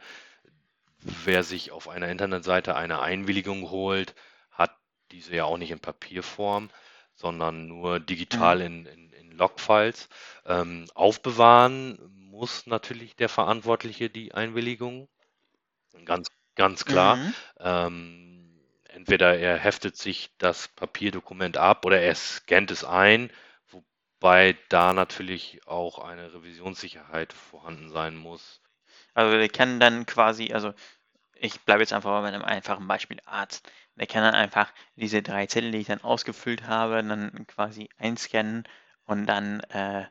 Wer 1.00 1.44
sich 1.44 1.72
auf 1.72 1.88
einer 1.88 2.10
Internetseite 2.10 2.76
eine 2.76 3.00
Einwilligung 3.00 3.70
holt, 3.70 4.16
hat 4.52 4.76
diese 5.12 5.36
ja 5.36 5.46
auch 5.46 5.58
nicht 5.58 5.72
in 5.72 5.80
Papierform, 5.80 6.70
sondern 7.14 7.68
nur 7.68 8.00
digital 8.00 8.58
mhm. 8.58 8.66
in, 8.66 8.86
in, 8.86 9.14
in 9.14 9.32
Logfiles. 9.32 10.10
Ähm, 10.46 10.88
aufbewahren 10.94 12.00
muss 12.36 12.68
natürlich 12.68 13.16
der 13.16 13.30
Verantwortliche 13.30 14.10
die 14.10 14.34
Einwilligung. 14.34 15.08
Ganz, 16.04 16.28
ganz 16.56 16.86
klar. 16.86 17.16
Mhm. 17.16 17.34
Ähm, 17.60 18.62
entweder 18.90 19.38
er 19.38 19.58
heftet 19.58 19.98
sich 19.98 20.32
das 20.38 20.68
Papierdokument 20.68 21.58
ab 21.58 21.86
oder 21.86 22.02
er 22.02 22.16
scannt 22.16 22.72
es 22.72 22.84
ein, 22.84 23.32
wobei 23.68 24.58
da 24.70 24.94
natürlich 24.94 25.62
auch 25.68 26.00
eine 26.00 26.34
Revisionssicherheit 26.34 27.34
vorhanden 27.34 27.90
sein 27.92 28.16
muss. 28.16 28.62
Also 29.14 29.38
der 29.38 29.50
kann 29.50 29.80
dann 29.80 30.06
quasi, 30.06 30.54
also 30.54 30.74
ich 31.36 31.62
bleibe 31.62 31.82
jetzt 31.82 31.94
einfach 31.94 32.22
bei 32.22 32.28
einem 32.28 32.44
einfachen 32.44 32.88
Beispiel 32.88 33.20
Arzt. 33.26 33.70
Der 33.96 34.08
kann 34.08 34.24
dann 34.24 34.36
einfach 34.36 34.74
diese 34.96 35.22
drei 35.22 35.46
Zettel, 35.46 35.72
die 35.72 35.80
ich 35.80 35.88
dann 35.88 36.02
ausgefüllt 36.02 36.68
habe, 36.68 37.04
dann 37.04 37.46
quasi 37.48 37.90
einscannen 37.98 38.64
und 39.06 39.26
dann 39.26 39.60
äh, 39.62 40.06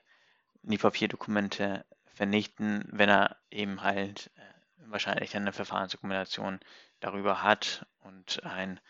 die 0.63 0.79
Papierdokumente 0.79 1.85
vernichten, 2.07 2.85
wenn 2.91 3.09
er 3.09 3.37
eben 3.51 3.83
halt 3.83 4.31
äh, 4.37 4.54
wahrscheinlich 4.95 5.33
dann 5.33 5.43
eine 5.43 5.53
Verfahrensdokumentation 5.53 6.61
darüber 7.01 7.43
hat 7.43 7.85
und 8.03 8.43
ein 8.45 8.81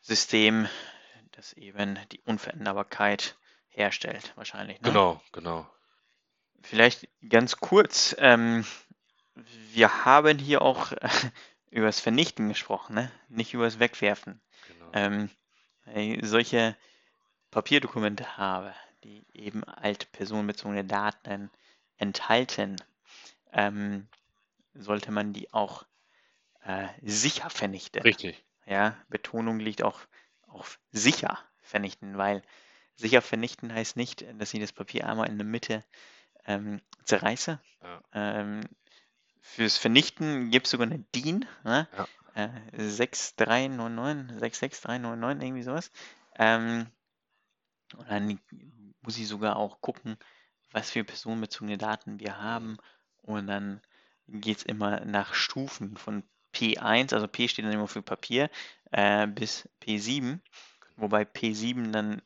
System, 0.00 0.68
das 1.32 1.52
eben 1.54 1.98
die 2.12 2.20
Unveränderbarkeit 2.20 3.36
herstellt, 3.68 4.32
wahrscheinlich. 4.36 4.80
Ne? 4.80 4.88
Genau, 4.88 5.20
genau. 5.32 5.68
Vielleicht 6.62 7.08
ganz 7.28 7.56
kurz. 7.56 8.14
Ähm, 8.18 8.64
wir 9.72 10.04
haben 10.04 10.38
hier 10.38 10.62
auch 10.62 10.92
äh, 10.92 11.08
über 11.70 11.86
das 11.86 11.98
Vernichten 11.98 12.48
gesprochen, 12.48 12.94
ne? 12.94 13.12
nicht 13.28 13.52
über 13.52 13.64
das 13.64 13.80
Wegwerfen. 13.80 14.40
Genau. 14.68 14.90
Ähm, 14.92 15.30
wenn 15.86 16.20
ich 16.20 16.28
solche 16.28 16.76
Papierdokumente 17.50 18.36
habe, 18.36 18.72
die 19.02 19.26
eben 19.34 19.64
alte 19.64 20.06
personenbezogene 20.06 20.84
Daten 20.84 21.50
enthalten, 21.96 22.76
ähm, 23.52 24.06
sollte 24.74 25.10
man 25.10 25.32
die 25.32 25.52
auch 25.52 25.86
äh, 26.64 26.88
sicher 27.02 27.50
vernichten. 27.50 28.02
Richtig. 28.02 28.44
Ja, 28.66 28.96
Betonung 29.08 29.58
liegt 29.58 29.82
auch 29.82 30.00
auf 30.46 30.78
sicher 30.90 31.38
vernichten, 31.62 32.16
weil 32.18 32.42
sicher 32.96 33.22
vernichten 33.22 33.72
heißt 33.72 33.96
nicht, 33.96 34.24
dass 34.38 34.54
ich 34.54 34.60
das 34.60 34.72
Papier 34.72 35.08
einmal 35.08 35.28
in 35.28 35.38
der 35.38 35.46
Mitte 35.46 35.84
ähm, 36.46 36.80
zerreiße. 37.04 37.60
Ja. 37.82 38.02
Ähm, 38.12 38.60
fürs 39.40 39.76
Vernichten 39.76 40.50
gibt 40.50 40.66
es 40.66 40.70
sogar 40.70 40.86
eine 40.86 41.00
DIN, 41.14 41.46
ne? 41.64 41.88
ja. 41.96 42.08
äh, 42.34 42.88
6399, 42.88 44.38
66399, 44.38 45.46
irgendwie 45.48 45.62
sowas. 45.62 45.90
Ähm, 46.38 46.86
und 47.96 48.08
dann 48.08 48.40
muss 49.02 49.18
ich 49.18 49.26
sogar 49.26 49.56
auch 49.56 49.80
gucken, 49.80 50.16
was 50.70 50.90
für 50.90 51.04
personenbezogene 51.04 51.76
Daten 51.76 52.20
wir 52.20 52.40
haben. 52.40 52.78
Und 53.22 53.46
dann 53.48 53.80
geht 54.28 54.58
es 54.58 54.62
immer 54.64 55.04
nach 55.04 55.34
Stufen 55.34 55.96
von 55.96 56.22
P1, 56.54 57.14
also 57.14 57.28
P 57.28 57.48
steht 57.48 57.64
dann 57.64 57.72
immer 57.72 57.88
für 57.88 58.02
Papier, 58.02 58.50
äh, 58.90 59.26
bis 59.26 59.68
P7. 59.80 60.40
Wobei 60.96 61.24
P7 61.24 61.92
dann 61.92 62.22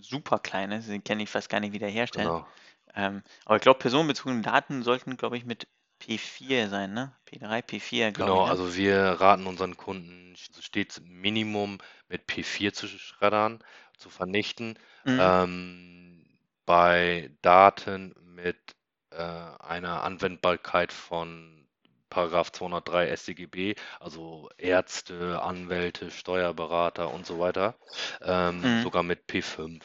super 0.00 0.38
klein 0.38 0.72
ist, 0.72 0.88
den 0.88 1.04
kann 1.04 1.20
ich 1.20 1.30
fast 1.30 1.48
gar 1.48 1.60
nicht 1.60 1.72
wiederherstellen. 1.72 2.28
Genau. 2.28 2.46
Ähm, 2.94 3.22
aber 3.44 3.56
ich 3.56 3.62
glaube, 3.62 3.78
personenbezogene 3.80 4.42
Daten 4.42 4.82
sollten, 4.82 5.16
glaube 5.16 5.36
ich, 5.36 5.44
mit 5.44 5.66
P4 6.00 6.68
sein, 6.68 6.92
ne? 6.94 7.12
P3, 7.26 7.62
P4, 7.62 8.12
glaube 8.12 8.30
Genau, 8.30 8.40
ich. 8.40 8.44
Ne? 8.44 8.50
also 8.50 8.76
wir 8.76 8.98
raten 9.20 9.46
unseren 9.46 9.76
Kunden 9.76 10.34
stets 10.36 11.00
Minimum 11.04 11.78
mit 12.08 12.26
P4 12.28 12.72
zu 12.72 12.86
schreddern, 12.88 13.62
zu 13.96 14.10
vernichten. 14.10 14.78
Mhm. 15.04 15.18
Ähm, 15.20 16.24
bei 16.64 17.30
Daten 17.42 18.14
mit 18.20 18.76
äh, 19.10 19.22
einer 19.22 20.02
Anwendbarkeit 20.02 20.92
von 20.92 21.66
Paragraph 22.10 22.52
203 22.52 23.14
StGB, 23.16 23.74
also 24.00 24.50
Ärzte, 24.56 25.42
Anwälte, 25.42 26.10
Steuerberater 26.10 27.12
und 27.12 27.26
so 27.26 27.38
weiter, 27.38 27.74
ähm, 28.22 28.60
mhm. 28.60 28.82
sogar 28.82 29.02
mit 29.02 29.28
P5. 29.28 29.82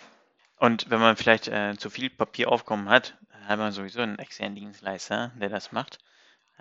Und 0.57 0.89
wenn 0.89 0.99
man 0.99 1.17
vielleicht 1.17 1.47
äh, 1.49 1.75
zu 1.77 1.89
viel 1.89 2.09
Papieraufkommen 2.09 2.89
hat, 2.89 3.17
hat 3.45 3.59
man 3.59 3.73
sowieso 3.73 4.01
einen 4.01 4.19
externen 4.19 4.55
Dienstleister, 4.55 5.33
der 5.35 5.49
das 5.49 5.73
macht. 5.73 5.99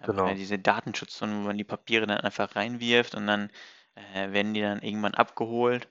Genau. 0.05 0.27
Äh, 0.27 0.35
diese 0.35 0.59
Datenschutzzonen, 0.59 1.43
wo 1.43 1.47
man 1.47 1.59
die 1.59 1.65
Papiere 1.65 2.07
dann 2.07 2.21
einfach 2.21 2.57
reinwirft 2.57 3.15
und 3.15 3.27
dann 3.27 3.51
äh, 3.95 4.33
werden 4.33 4.55
die 4.55 4.63
dann 4.63 4.83
irgendwann 4.83 5.15
abgeholt 5.15 5.89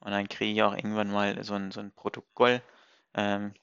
und 0.00 0.10
dann 0.10 0.28
kriege 0.28 0.52
ich 0.52 0.62
auch 0.62 0.74
irgendwann 0.74 1.10
mal 1.10 1.42
so 1.44 1.54
ein, 1.54 1.70
so 1.70 1.80
ein 1.80 1.92
Protokoll. 1.92 2.60
Ähm, 3.14 3.54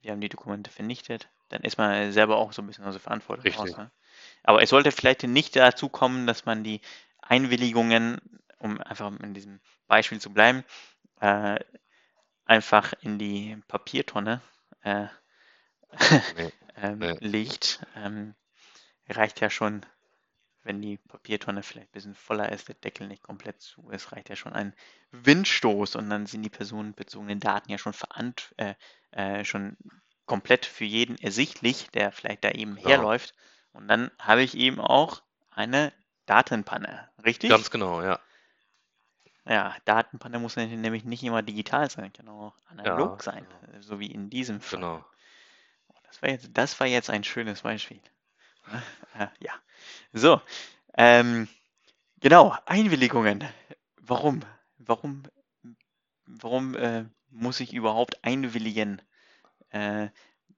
wir 0.00 0.12
haben 0.12 0.20
die 0.20 0.28
Dokumente 0.28 0.70
vernichtet. 0.70 1.28
Dann 1.48 1.62
ist 1.62 1.78
man 1.78 2.12
selber 2.12 2.36
auch 2.36 2.52
so 2.52 2.62
ein 2.62 2.66
bisschen 2.66 2.84
aus 2.84 2.94
der 2.94 3.00
Verantwortung 3.00 3.44
Richtig. 3.44 3.60
raus. 3.60 3.76
Ne? 3.76 3.90
Aber 4.42 4.62
es 4.62 4.70
sollte 4.70 4.92
vielleicht 4.92 5.22
nicht 5.22 5.56
dazu 5.56 5.88
kommen, 5.88 6.26
dass 6.26 6.44
man 6.44 6.64
die 6.64 6.80
Einwilligungen, 7.20 8.20
um 8.58 8.80
einfach 8.80 9.12
in 9.20 9.34
diesem 9.34 9.60
Beispiel 9.86 10.20
zu 10.20 10.32
bleiben, 10.32 10.64
äh, 11.20 11.58
einfach 12.44 12.92
in 13.00 13.18
die 13.18 13.56
Papiertonne 13.68 14.40
äh, 14.82 15.06
Nee, 16.36 16.52
ähm, 16.76 16.98
nee. 16.98 17.16
legt. 17.20 17.84
Ähm, 17.96 18.34
reicht 19.08 19.40
ja 19.40 19.50
schon, 19.50 19.86
wenn 20.62 20.82
die 20.82 20.98
Papiertonne 20.98 21.62
vielleicht 21.62 21.88
ein 21.88 21.92
bisschen 21.92 22.14
voller 22.14 22.52
ist, 22.52 22.68
der 22.68 22.74
Deckel 22.74 23.08
nicht 23.08 23.22
komplett 23.22 23.60
zu 23.60 23.88
ist, 23.90 24.12
reicht 24.12 24.28
ja 24.28 24.36
schon 24.36 24.52
ein 24.52 24.74
Windstoß 25.12 25.96
und 25.96 26.10
dann 26.10 26.26
sind 26.26 26.42
die 26.42 26.50
personenbezogenen 26.50 27.40
Daten 27.40 27.70
ja 27.70 27.78
schon, 27.78 27.94
verant 27.94 28.54
äh, 28.58 28.74
äh, 29.12 29.44
schon 29.44 29.76
komplett 30.28 30.66
für 30.66 30.84
jeden 30.86 31.18
ersichtlich, 31.18 31.88
der 31.92 32.12
vielleicht 32.12 32.44
da 32.44 32.52
eben 32.52 32.76
Genau. 32.82 32.88
herläuft. 32.88 33.34
Und 33.72 33.88
dann 33.88 34.12
habe 34.20 34.44
ich 34.44 34.56
eben 34.56 34.80
auch 34.80 35.22
eine 35.50 35.92
Datenpanne, 36.26 37.10
richtig? 37.24 37.48
Ganz 37.48 37.70
genau, 37.70 38.02
ja. 38.02 38.20
Ja, 39.46 39.76
Datenpanne 39.84 40.38
muss 40.38 40.54
nämlich 40.56 41.04
nicht 41.04 41.24
immer 41.24 41.42
digital 41.42 41.90
sein, 41.90 42.12
kann 42.12 42.28
auch 42.28 42.56
analog 42.66 43.20
Ja, 43.20 43.24
sein, 43.24 43.48
genau. 43.48 43.66
so 43.80 43.98
wie 43.98 44.10
in 44.12 44.30
diesem 44.30 44.60
Fall. 44.60 44.86
Genau. 44.86 45.04
Oh, 45.88 45.94
Das 46.04 46.22
war 46.22 46.30
jetzt, 46.30 46.50
das 46.54 46.80
war 46.80 46.86
jetzt 46.88 47.10
ein 47.10 47.24
schönes 47.24 47.62
Beispiel. 47.62 48.00
Äh, 49.14 49.26
ja. 49.40 49.52
So, 50.12 50.40
ähm, 50.96 51.48
genau, 52.20 52.56
Einwilligungen. 52.66 53.44
Warum? 54.00 54.42
Warum, 54.78 55.24
warum 56.26 56.74
äh, 56.76 57.04
muss 57.30 57.60
ich 57.60 57.72
überhaupt 57.72 58.24
einwilligen, 58.24 59.02
äh, 59.70 60.08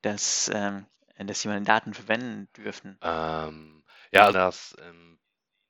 dass, 0.02 0.50
ähm, 0.52 0.86
dass 1.18 1.42
sie 1.42 1.48
meine 1.48 1.64
Daten 1.64 1.94
verwenden 1.94 2.48
dürfen? 2.56 2.98
Ähm, 3.02 3.82
ja, 4.12 4.32
das 4.32 4.72
im 4.72 5.18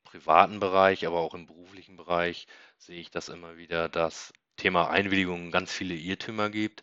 privaten 0.04 0.60
Bereich, 0.60 1.06
aber 1.06 1.20
auch 1.20 1.34
im 1.34 1.46
beruflichen 1.46 1.96
Bereich 1.96 2.46
sehe 2.78 3.00
ich 3.00 3.10
das 3.10 3.28
immer 3.28 3.56
wieder, 3.56 3.88
dass 3.88 4.32
Thema 4.56 4.90
Einwilligung 4.90 5.50
ganz 5.50 5.72
viele 5.72 5.94
Irrtümer 5.94 6.50
gibt, 6.50 6.82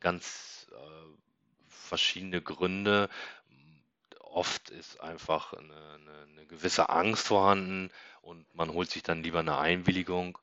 ganz 0.00 0.66
äh, 0.72 1.68
verschiedene 1.68 2.42
Gründe. 2.42 3.08
Oft 4.20 4.70
ist 4.70 5.00
einfach 5.00 5.52
eine, 5.52 5.72
eine, 5.72 6.26
eine 6.32 6.46
gewisse 6.46 6.88
Angst 6.88 7.28
vorhanden 7.28 7.90
und 8.20 8.52
man 8.54 8.72
holt 8.72 8.90
sich 8.90 9.02
dann 9.02 9.22
lieber 9.22 9.40
eine 9.40 9.58
Einwilligung. 9.58 10.38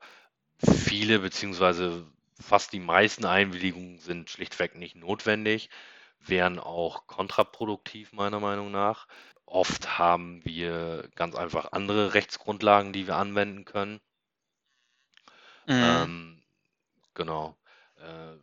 Viele 0.57 1.19
beziehungsweise 1.19 2.05
fast 2.41 2.73
die 2.73 2.79
meisten 2.79 3.25
Einwilligungen 3.25 3.99
sind 3.99 4.29
schlichtweg 4.29 4.75
nicht 4.75 4.95
notwendig, 4.95 5.69
wären 6.19 6.59
auch 6.59 7.07
kontraproduktiv 7.07 8.13
meiner 8.13 8.39
Meinung 8.39 8.71
nach. 8.71 9.07
Oft 9.45 9.99
haben 9.99 10.43
wir 10.45 11.09
ganz 11.15 11.35
einfach 11.35 11.71
andere 11.73 12.13
Rechtsgrundlagen, 12.13 12.93
die 12.93 13.07
wir 13.07 13.17
anwenden 13.17 13.65
können. 13.65 13.99
Mhm. 15.65 15.83
Ähm, 15.83 16.43
genau. 17.13 17.57
Äh, 17.97 18.37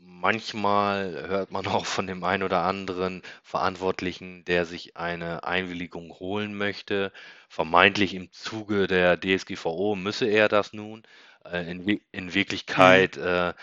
manchmal 0.00 1.28
hört 1.28 1.50
man 1.52 1.66
auch 1.66 1.86
von 1.86 2.06
dem 2.06 2.24
einen 2.24 2.42
oder 2.42 2.62
anderen 2.62 3.22
Verantwortlichen, 3.42 4.44
der 4.44 4.64
sich 4.64 4.96
eine 4.96 5.44
Einwilligung 5.44 6.12
holen 6.18 6.56
möchte. 6.56 7.12
Vermeintlich 7.48 8.14
im 8.14 8.32
Zuge 8.32 8.86
der 8.86 9.18
DSGVO 9.20 9.94
müsse 9.94 10.26
er 10.26 10.48
das 10.48 10.72
nun. 10.72 11.02
Äh, 11.50 11.70
in, 11.70 12.00
in 12.12 12.34
Mhm. 12.34 12.34
Wirklichkeit 12.34 13.16
äh, 13.16 13.54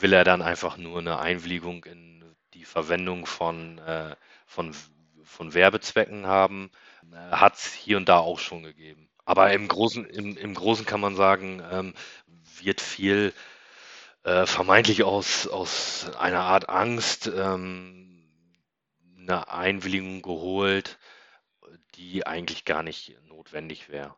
will 0.00 0.12
er 0.12 0.24
dann 0.24 0.42
einfach 0.42 0.76
nur 0.76 0.98
eine 1.00 1.18
Einwilligung 1.18 1.84
in 1.84 2.24
die 2.54 2.64
Verwendung 2.64 3.26
von, 3.26 3.78
äh, 3.78 4.16
von, 4.46 4.74
von 5.24 5.54
Werbezwecken 5.54 6.26
haben. 6.26 6.70
Hat 7.30 7.56
es 7.56 7.72
hier 7.72 7.96
und 7.96 8.08
da 8.08 8.18
auch 8.18 8.38
schon 8.38 8.62
gegeben. 8.62 9.08
Aber 9.24 9.52
im 9.52 9.68
Großen, 9.68 10.04
im, 10.06 10.36
im 10.36 10.54
Großen 10.54 10.86
kann 10.86 11.00
man 11.00 11.16
sagen, 11.16 11.62
ähm, 11.70 11.94
wird 12.60 12.80
viel 12.80 13.32
äh, 14.24 14.46
vermeintlich 14.46 15.04
aus, 15.04 15.46
aus 15.48 16.10
einer 16.18 16.42
Art 16.42 16.68
Angst 16.68 17.26
ähm, 17.34 18.24
eine 19.18 19.48
Einwilligung 19.50 20.22
geholt, 20.22 20.98
die 21.96 22.26
eigentlich 22.26 22.64
gar 22.64 22.82
nicht 22.82 23.16
notwendig 23.26 23.88
wäre. 23.88 24.16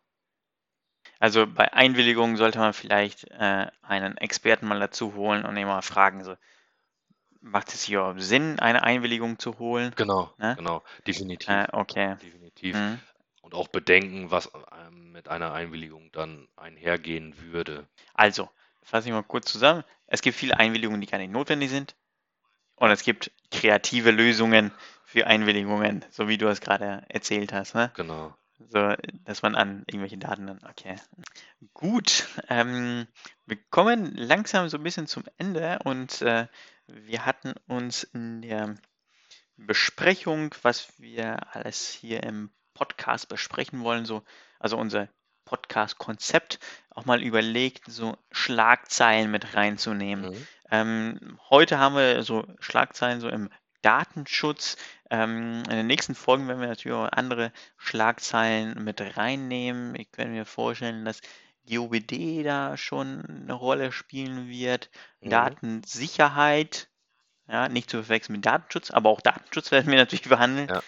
Also 1.21 1.47
bei 1.47 1.73
Einwilligungen 1.73 2.37
sollte 2.37 2.59
man 2.59 2.73
vielleicht 2.73 3.31
äh, 3.31 3.69
einen 3.83 4.17
Experten 4.17 4.67
mal 4.67 4.81
dazu 4.81 5.15
holen 5.15 5.45
und 5.45 5.57
ihn 5.57 5.67
mal 5.69 5.83
fragen, 5.83 6.25
so, 6.25 6.35
macht 7.41 7.69
es 7.75 7.83
hier 7.83 8.15
Sinn, 8.19 8.59
eine 8.59 8.83
Einwilligung 8.83 9.39
zu 9.39 9.59
holen? 9.59 9.95
Genau, 9.97 10.33
Ne? 10.39 10.55
genau, 10.57 10.83
definitiv, 11.07 11.49
Äh, 11.49 11.67
okay. 11.73 12.17
definitiv. 12.23 12.77
Mhm. 12.77 12.99
Und 13.43 13.55
auch 13.55 13.69
bedenken, 13.69 14.31
was 14.31 14.51
ähm, 14.87 15.13
mit 15.13 15.29
einer 15.29 15.53
Einwilligung 15.53 16.11
dann 16.13 16.49
einhergehen 16.57 17.35
würde. 17.53 17.87
Also, 18.15 18.49
fasse 18.83 19.09
ich 19.09 19.15
mal 19.15 19.23
kurz 19.23 19.51
zusammen. 19.51 19.85
Es 20.07 20.23
gibt 20.23 20.37
viele 20.37 20.59
Einwilligungen, 20.59 21.01
die 21.01 21.07
gar 21.07 21.19
nicht 21.19 21.33
notwendig 21.33 21.71
sind. 21.71 21.95
Und 22.77 22.91
es 22.91 23.03
gibt 23.03 23.31
kreative 23.51 24.11
Lösungen 24.11 24.73
für 25.05 25.27
Einwilligungen, 25.27 26.05
so 26.11 26.29
wie 26.29 26.39
du 26.39 26.49
es 26.49 26.61
gerade 26.61 27.05
erzählt 27.09 27.53
hast. 27.53 27.75
Ne? 27.75 27.93
Genau. 27.95 28.37
So, 28.69 28.95
dass 29.25 29.43
man 29.43 29.55
an 29.55 29.85
irgendwelche 29.87 30.19
Daten 30.19 30.47
dann. 30.47 30.61
Okay. 30.69 30.97
Gut. 31.73 32.27
Ähm, 32.49 33.07
wir 33.47 33.59
kommen 33.71 34.15
langsam 34.17 34.69
so 34.69 34.77
ein 34.77 34.83
bisschen 34.83 35.07
zum 35.07 35.25
Ende 35.39 35.79
und 35.85 36.21
äh, 36.23 36.47
wir 36.87 37.25
hatten 37.25 37.55
uns 37.67 38.05
in 38.05 38.43
der 38.43 38.77
Besprechung, 39.57 40.55
was 40.63 40.93
wir 40.99 41.55
alles 41.55 41.91
hier 41.91 42.23
im 42.23 42.51
Podcast 42.75 43.29
besprechen 43.29 43.83
wollen, 43.83 44.05
so, 44.05 44.23
also 44.59 44.77
unser 44.77 45.09
Podcast-Konzept, 45.45 46.59
auch 46.91 47.05
mal 47.05 47.23
überlegt, 47.23 47.85
so 47.87 48.17
Schlagzeilen 48.31 49.31
mit 49.31 49.55
reinzunehmen. 49.55 50.31
Mhm. 50.31 50.47
Ähm, 50.71 51.39
heute 51.51 51.79
haben 51.79 51.97
wir 51.97 52.23
so 52.23 52.47
Schlagzeilen 52.61 53.21
so 53.21 53.29
im 53.29 53.51
Datenschutz. 53.83 54.77
Ähm, 55.11 55.63
in 55.69 55.77
den 55.77 55.87
nächsten 55.87 56.15
Folgen 56.15 56.47
werden 56.47 56.61
wir 56.61 56.69
natürlich 56.69 56.97
auch 56.97 57.09
andere 57.11 57.53
Schlagzeilen 57.77 58.83
mit 58.85 59.17
reinnehmen. 59.17 59.95
Ich 59.97 60.13
könnte 60.13 60.31
mir 60.31 60.47
vorstellen, 60.47 61.05
dass 61.05 61.21
GOBD 61.69 62.43
da 62.45 62.77
schon 62.77 63.25
eine 63.27 63.53
Rolle 63.53 63.93
spielen 63.93 64.49
wird. 64.49 64.91
Mhm. 65.21 65.31
Datensicherheit, 65.31 66.89
ja, 67.49 67.69
nicht 67.69 67.91
zu 67.91 68.03
verwechseln 68.03 68.37
mit 68.37 68.47
Datenschutz, 68.47 68.91
aber 68.91 69.11
auch 69.11 69.21
Datenschutz 69.21 69.71
werden 69.73 69.91
wir 69.91 69.99
natürlich 69.99 70.29
behandeln. 70.29 70.69
Ja. 70.69 70.83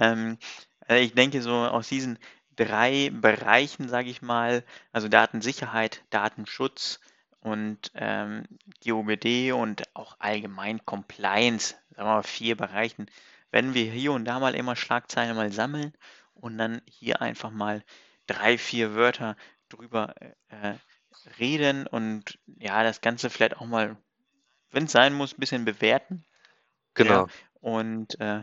Ähm, 0.00 0.38
also 0.86 1.02
ich 1.02 1.14
denke, 1.14 1.40
so 1.40 1.52
aus 1.52 1.88
diesen 1.88 2.18
drei 2.56 3.10
Bereichen, 3.12 3.88
sage 3.88 4.10
ich 4.10 4.22
mal, 4.22 4.64
also 4.92 5.08
Datensicherheit, 5.08 6.02
Datenschutz 6.10 6.98
und 7.40 7.92
ähm, 7.94 8.44
GOBD 8.84 9.52
und 9.52 9.84
auch 9.94 10.16
allgemein 10.18 10.84
Compliance, 10.84 11.76
sagen 11.90 12.08
wir 12.08 12.16
mal 12.16 12.22
vier 12.24 12.56
Bereichen, 12.56 13.06
werden 13.50 13.74
wir 13.74 13.90
hier 13.90 14.12
und 14.12 14.24
da 14.24 14.38
mal 14.38 14.54
immer 14.54 14.76
Schlagzeilen 14.76 15.36
mal 15.36 15.52
sammeln 15.52 15.92
und 16.34 16.58
dann 16.58 16.82
hier 16.86 17.22
einfach 17.22 17.50
mal 17.50 17.82
drei, 18.26 18.58
vier 18.58 18.94
Wörter 18.94 19.36
drüber 19.68 20.14
äh, 20.48 20.74
reden 21.38 21.86
und 21.86 22.38
ja, 22.46 22.82
das 22.82 23.00
Ganze 23.00 23.30
vielleicht 23.30 23.56
auch 23.56 23.66
mal, 23.66 23.96
wenn 24.70 24.84
es 24.84 24.92
sein 24.92 25.14
muss, 25.14 25.32
ein 25.32 25.40
bisschen 25.40 25.64
bewerten. 25.64 26.24
Genau. 26.94 27.28
Und 27.60 28.20
äh, 28.20 28.42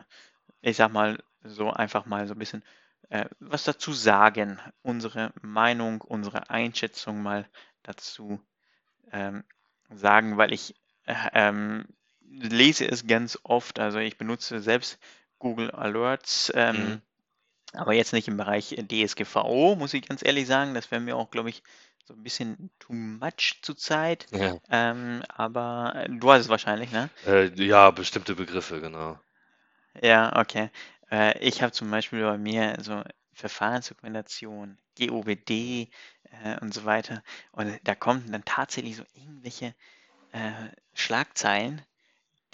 ich 0.62 0.78
sag 0.78 0.92
mal, 0.92 1.24
so 1.44 1.72
einfach 1.72 2.06
mal 2.06 2.28
so 2.28 2.34
ein 2.34 2.40
bisschen 2.40 2.64
äh, 3.10 3.26
was 3.40 3.64
dazu 3.64 3.94
sagen, 3.94 4.60
unsere 4.82 5.34
Meinung, 5.42 6.02
unsere 6.02 6.50
Einschätzung 6.50 7.22
mal 7.22 7.48
dazu 7.84 8.42
ähm, 9.12 9.44
sagen, 9.94 10.38
weil 10.38 10.54
ich 10.54 10.76
äh, 11.06 11.14
ähm, 11.34 11.86
lese 12.42 12.86
es 12.90 13.08
ganz 13.08 13.40
oft, 13.44 13.80
also 13.80 14.00
ich 14.00 14.18
benutze 14.18 14.60
selbst 14.62 15.00
Google 15.40 15.72
Alerts, 15.72 16.52
ähm, 16.56 16.96
Mhm. 16.96 17.02
aber 17.74 17.94
jetzt 17.94 18.14
nicht 18.14 18.28
im 18.30 18.38
Bereich 18.38 18.76
DSGVO, 18.78 19.76
muss 19.76 19.94
ich 19.94 20.08
ganz 20.08 20.24
ehrlich 20.26 20.48
sagen, 20.48 20.74
das 20.76 20.92
wäre 20.92 21.02
mir 21.02 21.18
auch, 21.18 21.32
glaube 21.32 21.50
ich, 21.50 21.64
so 22.06 22.14
ein 22.16 22.24
bisschen 22.24 22.72
too 22.80 22.94
much 22.94 23.60
zurzeit, 23.64 24.30
Ja. 24.32 24.60
ähm, 24.70 25.24
aber 25.30 25.94
äh, 25.96 26.10
du 26.10 26.32
hast 26.32 26.42
es 26.44 26.50
wahrscheinlich, 26.50 26.92
ne? 26.92 27.12
Äh, 27.26 27.52
ja, 27.62 27.92
bestimmte 27.92 28.36
Begriffe, 28.36 28.80
genau. 28.80 29.20
Ja, 30.02 30.36
okay. 30.40 30.70
Äh, 31.12 31.38
ich 31.40 31.62
habe 31.62 31.72
zum 31.72 31.90
Beispiel 31.92 32.22
bei 32.24 32.38
mir 32.38 32.78
so 32.82 33.04
Verfahrensdokumentation, 33.34 34.78
GOBD 34.98 35.90
äh, 36.32 36.60
und 36.62 36.74
so 36.74 36.86
weiter. 36.86 37.24
Und 37.52 37.80
da 37.84 37.96
kommen 37.96 38.32
dann 38.32 38.46
tatsächlich 38.46 38.96
so 38.98 39.04
irgendwelche 39.14 39.76
äh, 40.32 40.70
Schlagzeilen, 40.96 41.82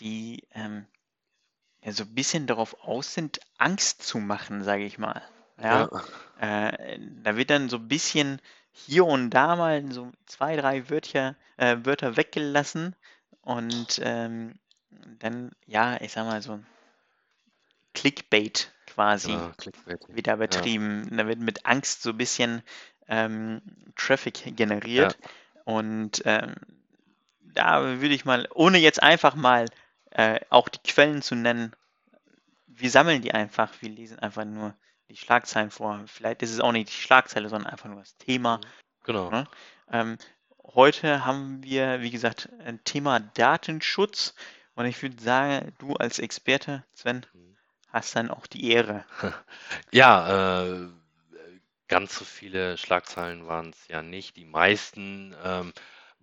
die 0.02 0.44
ähm, 0.54 0.86
ja 1.84 1.92
so 1.92 2.04
ein 2.04 2.16
bisschen 2.16 2.48
darauf 2.48 2.76
aus 2.84 3.14
sind, 3.14 3.40
Angst 3.58 4.04
zu 4.04 4.20
machen, 4.20 4.64
sage 4.64 4.84
ich 4.84 4.98
mal. 4.98 5.22
Ja, 5.62 5.90
äh, 6.40 7.00
da 7.24 7.38
wird 7.38 7.50
dann 7.50 7.70
so 7.70 7.78
ein 7.78 7.88
bisschen 7.88 8.42
hier 8.72 9.06
und 9.06 9.30
da 9.30 9.56
mal 9.56 9.92
so 9.92 10.12
zwei, 10.26 10.56
drei 10.56 10.90
Wörter, 10.90 11.36
äh, 11.58 11.78
Wörter 11.84 12.18
weggelassen 12.18 12.96
und 13.42 14.00
ähm, 14.04 14.56
dann, 15.20 15.52
ja, 15.68 16.00
ich 16.02 16.12
sag 16.14 16.26
mal 16.26 16.42
so 16.42 16.54
ein 16.54 16.66
Clickbait 17.94 18.72
quasi 18.88 19.32
Genau, 19.32 19.52
Clickbait. 19.58 20.00
wieder 20.10 20.38
betrieben. 20.38 21.08
Da 21.16 21.28
wird 21.28 21.40
mit 21.40 21.66
Angst 21.66 22.04
so 22.04 22.12
ein 22.12 22.18
bisschen 22.18 22.62
ähm, 23.08 23.62
Traffic 23.96 24.56
generiert. 24.56 25.18
Und 25.66 26.22
ähm, 26.26 26.56
da 27.54 27.84
würde 27.84 28.16
ich 28.16 28.26
mal, 28.26 28.48
ohne 28.54 28.78
jetzt 28.78 29.02
einfach 29.04 29.36
mal 29.36 29.66
äh, 30.12 30.40
auch 30.50 30.70
die 30.70 30.80
Quellen 30.80 31.22
zu 31.22 31.36
nennen, 31.36 31.76
wir 32.68 32.90
sammeln 32.90 33.22
die 33.22 33.34
einfach, 33.34 33.72
wir 33.82 33.90
lesen 33.90 34.20
einfach 34.20 34.46
nur 34.46 34.74
die 35.10 35.18
Schlagzeilen 35.18 35.72
vor. 35.72 36.02
Vielleicht 36.08 36.42
ist 36.42 36.52
es 36.52 36.60
auch 36.60 36.72
nicht 36.72 36.90
die 36.90 36.94
Schlagzeile, 37.02 37.50
sondern 37.50 37.72
einfach 37.72 37.90
nur 37.90 38.00
das 38.00 38.16
Thema. 38.18 38.58
Mhm. 38.58 38.62
Genau. 39.04 39.30
Ne? 39.30 39.48
Ähm, 39.92 40.18
heute 40.64 41.26
haben 41.26 41.64
wir, 41.64 42.02
wie 42.02 42.12
gesagt, 42.12 42.50
ein 42.66 42.84
Thema 42.84 43.20
Datenschutz 43.20 44.36
und 44.76 44.86
ich 44.86 45.02
würde 45.02 45.22
sagen, 45.22 45.74
du 45.80 45.96
als 45.96 46.20
Experte, 46.20 46.84
Sven, 46.94 47.26
Mhm. 47.34 47.58
hast 47.90 48.16
dann 48.16 48.32
auch 48.32 48.48
die 48.48 48.72
Ehre. 48.72 49.06
Ja, 49.92 50.64
äh, 50.64 50.88
ganz 51.88 52.18
so 52.18 52.24
viele 52.24 52.78
Schlagzeilen 52.78 53.48
waren 53.48 53.72
es 53.72 53.88
ja 53.90 54.02
nicht. 54.02 54.38
Die 54.38 54.46
meisten 54.46 55.36
ähm, 55.44 55.74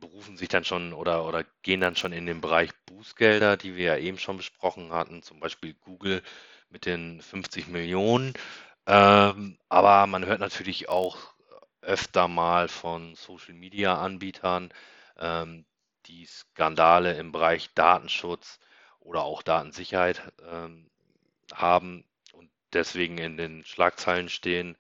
berufen 0.01 0.37
sich 0.37 0.49
dann 0.49 0.65
schon 0.65 0.93
oder, 0.93 1.25
oder 1.27 1.45
gehen 1.63 1.81
dann 1.81 1.97
schon 1.97 2.13
in 2.13 2.27
den 2.27 2.41
Bereich 2.41 2.71
Bußgelder, 2.87 3.57
die 3.57 3.77
wir 3.77 3.85
ja 3.85 3.97
eben 3.97 4.19
schon 4.19 4.37
besprochen 4.37 4.93
hatten, 4.93 5.23
zum 5.23 5.41
Beispiel 5.41 5.75
Google 5.75 6.23
mit 6.71 6.87
den 6.87 7.21
50 7.21 7.69
Millionen. 7.69 8.35
Ähm, 8.87 9.59
aber 9.69 10.07
man 10.07 10.27
hört 10.27 10.41
natürlich 10.41 10.89
auch 10.89 11.19
öfter 11.83 12.29
mal 12.29 12.69
von 12.69 13.15
Social-Media-Anbietern, 13.15 14.73
ähm, 15.19 15.65
die 16.07 16.27
Skandale 16.27 17.15
im 17.15 17.33
Bereich 17.33 17.73
Datenschutz 17.75 18.59
oder 19.01 19.23
auch 19.23 19.43
Datensicherheit 19.43 20.33
ähm, 20.51 20.91
haben 21.53 22.05
und 22.33 22.51
deswegen 22.73 23.19
in 23.19 23.37
den 23.37 23.65
Schlagzeilen 23.65 24.29
stehen. 24.29 24.77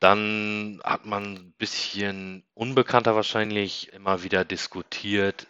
Dann 0.00 0.80
hat 0.84 1.06
man 1.06 1.34
ein 1.36 1.52
bisschen 1.52 2.44
unbekannter 2.54 3.14
wahrscheinlich 3.16 3.92
immer 3.92 4.22
wieder 4.22 4.44
diskutiert, 4.44 5.46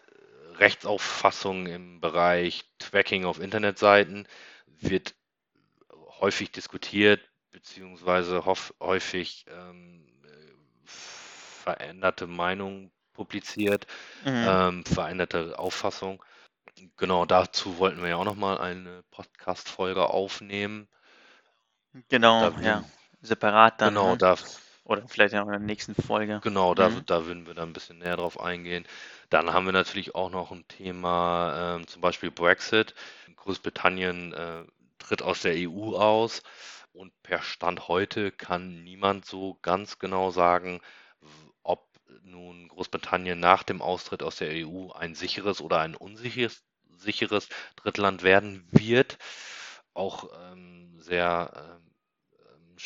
Rechtsauffassung 0.58 1.66
im 1.66 2.00
Bereich 2.00 2.64
Tracking 2.78 3.24
auf 3.24 3.40
Internetseiten 3.40 4.26
wird 4.68 5.14
häufig 6.20 6.50
diskutiert, 6.52 7.20
beziehungsweise 7.50 8.44
häufig 8.80 9.46
ähm, 9.48 10.06
äh, 10.24 10.52
veränderte 10.86 12.26
Meinungen 12.26 12.92
publiziert, 13.12 13.86
Mhm. 14.24 14.44
ähm, 14.48 14.84
veränderte 14.84 15.58
Auffassung. 15.58 16.22
Genau 16.96 17.24
dazu 17.26 17.78
wollten 17.78 18.02
wir 18.02 18.10
ja 18.10 18.16
auch 18.16 18.24
nochmal 18.24 18.58
eine 18.58 19.02
Podcast-Folge 19.10 20.08
aufnehmen. 20.08 20.88
Genau, 22.08 22.50
Da 22.50 22.50
ja. 22.60 22.82
würden, 22.82 22.92
Separat 23.26 23.80
dann, 23.82 24.00
genau, 24.00 24.02
ne? 24.02 24.18
da, 24.18 24.36
Oder 24.84 25.06
vielleicht 25.08 25.34
auch 25.36 25.46
in 25.46 25.52
der 25.52 25.60
nächsten 25.60 25.94
Folge. 25.94 26.42
genau, 26.42 26.74
da, 26.74 26.88
Mhm. 26.88 27.06
da 27.06 27.26
würden 27.26 27.46
wir 27.46 27.54
dann 27.54 27.70
ein 27.70 27.72
bisschen 27.72 27.98
näher 27.98 28.16
drauf 28.16 28.40
eingehen. 28.40 28.86
Dann 29.30 29.52
haben 29.52 29.66
wir 29.66 29.72
natürlich 29.72 30.14
auch 30.14 30.30
noch 30.30 30.50
ein 30.52 30.66
Thema, 30.68 31.76
ähm, 31.76 31.86
zum 31.86 32.00
Beispiel 32.02 32.30
Brexit. 32.30 32.94
Großbritannien 33.36 34.32
äh, 34.34 34.64
tritt 34.98 35.22
aus 35.22 35.42
der 35.42 35.56
EU 35.56 35.96
aus 35.96 36.42
und 36.92 37.12
per 37.22 37.42
Stand 37.42 37.88
heute 37.88 38.32
kann 38.32 38.82
niemand 38.84 39.24
so 39.26 39.58
ganz 39.62 39.98
genau 39.98 40.30
sagen, 40.30 40.80
ob 41.62 41.86
nun 42.22 42.68
Großbritannien 42.68 43.38
nach 43.40 43.62
dem 43.62 43.82
Austritt 43.82 44.22
aus 44.22 44.36
der 44.36 44.50
EU 44.52 44.92
ein 44.92 45.14
sicheres 45.14 45.60
oder 45.60 45.80
ein 45.80 45.94
unsicheres 45.96 46.62
sicheres 46.98 47.48
Drittland 47.76 48.22
werden 48.22 48.66
wird. 48.72 49.18
Auch 49.94 50.28
ähm, 50.52 50.98
sehr 51.00 51.52
ähm, 51.80 51.85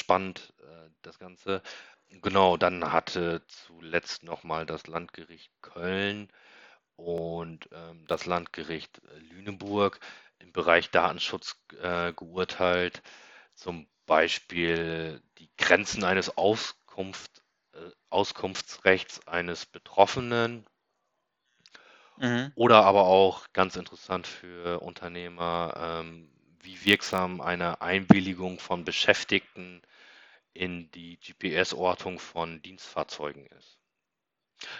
spannend 0.01 0.55
äh, 0.63 0.91
das 1.03 1.19
Ganze. 1.21 1.63
Genau, 2.11 2.57
dann 2.59 2.93
hatte 2.93 3.43
zuletzt 3.49 4.25
nochmal 4.25 4.67
das 4.67 4.87
Landgericht 4.89 5.53
Köln 5.63 6.29
und 6.97 7.69
ähm, 7.73 8.07
das 8.09 8.27
Landgericht 8.27 9.01
äh, 9.15 9.19
Lüneburg 9.21 10.01
im 10.41 10.53
Bereich 10.53 10.91
Datenschutz 10.91 11.57
äh, 11.83 12.13
geurteilt. 12.15 13.03
Zum 13.55 13.89
Beispiel 14.07 15.23
die 15.39 15.51
Grenzen 15.59 16.05
eines 16.05 16.37
Auskunft, 16.39 17.43
äh, 17.75 17.91
Auskunftsrechts 18.11 19.27
eines 19.29 19.67
Betroffenen 19.67 20.67
Mhm. 22.19 22.53
oder 22.55 22.85
aber 22.85 23.05
auch 23.07 23.47
ganz 23.53 23.77
interessant 23.77 24.27
für 24.27 24.81
Unternehmer, 24.83 25.75
ähm, 25.77 26.31
wie 26.61 26.85
wirksam 26.85 27.41
eine 27.41 27.81
Einwilligung 27.81 28.59
von 28.59 28.85
Beschäftigten 28.85 29.83
in 30.55 30.91
die 30.93 31.19
GPS-Ortung 31.19 32.19
von 32.19 32.63
Dienstfahrzeugen 32.63 33.47
ist. 33.47 33.79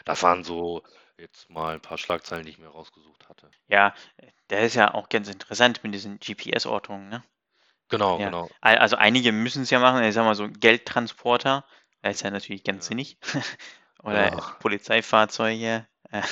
Das 0.05 0.23
waren 0.23 0.45
so 0.45 0.83
jetzt 1.17 1.49
mal 1.51 1.75
ein 1.75 1.81
paar 1.81 1.97
Schlagzeilen, 1.99 2.45
die 2.45 2.51
ich 2.51 2.59
mir 2.59 2.69
rausgesucht 2.69 3.29
hatte. 3.29 3.51
Ja, 3.69 3.95
der 4.51 4.63
ist 4.63 4.75
ja 4.75 4.95
auch 4.95 5.09
ganz 5.09 5.29
interessant 5.29 5.83
mit 5.85 5.95
diesen 5.95 6.19
GPS-Ortungen, 6.19 7.09
ne? 7.09 7.23
Genau, 7.89 8.17
Ja. 8.19 8.27
genau. 8.27 8.51
Al- 8.61 8.79
Also 8.79 8.97
einige 8.97 9.33
müssen 9.33 9.63
es 9.65 9.71
ja 9.71 9.81
machen. 9.81 10.03
Ich 10.05 10.15
sag 10.15 10.25
mal 10.25 10.35
so 10.37 10.49
Geldtransporter, 10.51 11.65
da 12.03 12.11
ist 12.11 12.23
ja 12.23 12.31
natürlich 12.31 12.65
ganz 12.65 12.87
Ja. 12.87 12.89
sinnig. 12.89 13.19
Oder 14.03 14.31
Ja. 14.31 14.57
Polizeifahrzeuge, 14.61 15.87
äh, 16.11 16.23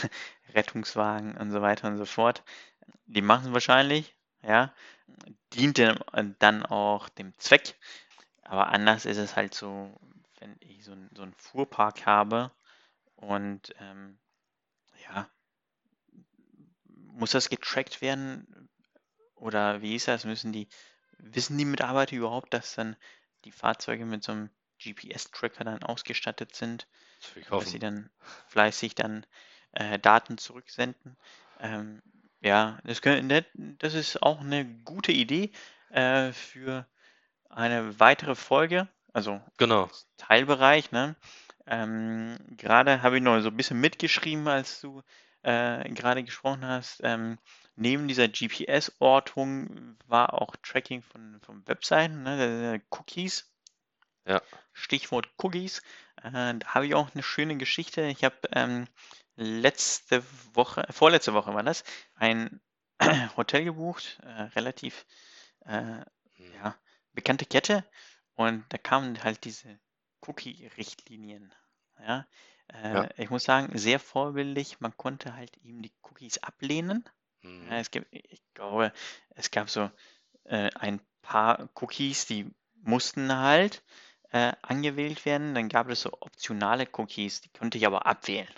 Rettungswagen 0.54 1.36
und 1.36 1.50
so 1.52 1.62
weiter 1.62 1.88
und 1.88 1.98
so 1.98 2.06
fort. 2.06 2.44
Die 3.06 3.22
machen 3.22 3.48
es 3.48 3.52
wahrscheinlich, 3.54 4.16
ja. 4.42 4.74
Dient 5.54 5.78
dem- 5.78 5.98
dann 6.38 6.64
auch 6.66 7.08
dem 7.10 7.36
Zweck. 7.38 7.76
Aber 8.48 8.68
anders 8.68 9.04
ist 9.06 9.18
es 9.18 9.36
halt 9.36 9.54
so, 9.54 9.94
wenn 10.40 10.56
ich 10.60 10.84
so, 10.84 10.92
ein- 10.92 11.10
so 11.14 11.22
einen 11.22 11.34
Fuhrpark 11.34 12.06
habe 12.06 12.50
und 13.16 13.74
ähm, 13.80 14.18
ja, 15.08 15.30
muss 16.84 17.30
das 17.32 17.48
getrackt 17.48 18.00
werden? 18.00 18.68
Oder 19.36 19.82
wie 19.82 19.96
ist 19.96 20.08
das? 20.08 20.24
Müssen 20.24 20.52
die, 20.52 20.68
wissen 21.18 21.58
die 21.58 21.64
Mitarbeiter 21.64 22.16
überhaupt, 22.16 22.54
dass 22.54 22.74
dann 22.74 22.96
die 23.44 23.52
Fahrzeuge 23.52 24.06
mit 24.06 24.24
so 24.24 24.32
einem 24.32 24.50
GPS-Tracker 24.78 25.64
dann 25.64 25.82
ausgestattet 25.84 26.56
sind, 26.56 26.88
ich 27.34 27.46
dass 27.56 27.70
sie 27.70 27.78
dann 27.78 28.10
fleißig 28.46 28.94
dann 28.94 29.26
äh, 29.72 29.98
Daten 29.98 30.38
zurücksenden? 30.38 31.18
Ähm, 31.60 32.02
ja, 32.40 32.80
das, 32.84 33.02
können, 33.02 33.28
das 33.80 33.94
ist 33.94 34.22
auch 34.22 34.40
eine 34.40 34.66
gute 34.84 35.12
Idee 35.12 35.52
äh, 35.90 36.32
für 36.32 36.86
eine 37.48 37.98
weitere 38.00 38.34
Folge, 38.34 38.88
also 39.12 39.40
Genau. 39.56 39.90
Teilbereich. 40.16 40.92
Ne? 40.92 41.16
Ähm, 41.66 42.38
gerade 42.56 43.02
habe 43.02 43.16
ich 43.16 43.22
noch 43.22 43.40
so 43.40 43.48
ein 43.48 43.56
bisschen 43.56 43.80
mitgeschrieben, 43.80 44.48
als 44.48 44.80
du 44.80 45.02
äh, 45.42 45.88
gerade 45.90 46.24
gesprochen 46.24 46.64
hast. 46.64 47.00
Ähm, 47.02 47.38
neben 47.76 48.08
dieser 48.08 48.28
GPS-Ortung 48.28 49.96
war 50.06 50.34
auch 50.34 50.56
Tracking 50.62 51.02
von, 51.02 51.40
von 51.42 51.66
Webseiten, 51.66 52.22
ne? 52.22 52.82
Cookies. 52.90 53.50
Ja. 54.26 54.42
Stichwort 54.72 55.28
Cookies. 55.38 55.80
Äh, 56.22 56.54
da 56.54 56.66
habe 56.66 56.86
ich 56.86 56.94
auch 56.94 57.14
eine 57.14 57.22
schöne 57.22 57.56
Geschichte. 57.56 58.02
Ich 58.02 58.24
habe 58.24 58.36
ähm, 58.52 58.86
letzte 59.36 60.22
Woche, 60.54 60.86
vorletzte 60.90 61.32
Woche 61.34 61.54
war 61.54 61.62
das, 61.62 61.84
ein 62.14 62.60
Hotel 63.36 63.64
gebucht, 63.64 64.18
äh, 64.24 64.42
relativ 64.56 65.06
äh, 65.64 66.00
ja, 66.36 66.76
bekannte 67.18 67.46
Kette. 67.46 67.84
Und 68.36 68.64
da 68.68 68.78
kamen 68.78 69.22
halt 69.24 69.44
diese 69.44 69.78
Cookie-Richtlinien. 70.26 71.52
Ja, 71.98 72.26
äh, 72.72 72.94
Ja. 72.94 73.08
ich 73.16 73.30
muss 73.30 73.44
sagen, 73.44 73.76
sehr 73.76 73.98
vorbildlich. 73.98 74.80
Man 74.80 74.96
konnte 74.96 75.34
halt 75.34 75.56
eben 75.58 75.82
die 75.82 75.92
Cookies 76.02 76.38
ablehnen. 76.38 77.04
Ja, 77.42 77.50
Mhm. 77.50 77.72
es 77.72 77.90
gibt, 77.90 78.06
ich 78.12 78.42
glaube, 78.54 78.92
es 79.30 79.50
gab 79.50 79.68
so 79.68 79.90
äh, 80.44 80.70
ein 80.74 81.00
paar 81.22 81.68
Cookies, 81.80 82.26
die 82.26 82.50
mussten 82.82 83.34
halt 83.36 83.82
äh, 84.30 84.52
angewählt 84.62 85.24
werden. 85.24 85.54
Dann 85.54 85.68
gab 85.68 85.88
es 85.88 86.02
so 86.02 86.12
optionale 86.20 86.86
Cookies, 86.92 87.40
die 87.40 87.50
konnte 87.50 87.78
ich 87.78 87.86
aber 87.86 88.06
abwählen. 88.06 88.52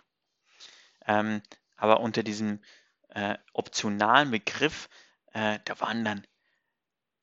Ähm, 1.06 1.42
aber 1.76 2.00
unter 2.00 2.22
diesem 2.22 2.60
äh, 3.08 3.36
optionalen 3.52 4.30
Begriff, 4.30 4.88
äh, 5.32 5.58
da 5.64 5.80
waren 5.80 6.04
dann, 6.04 6.26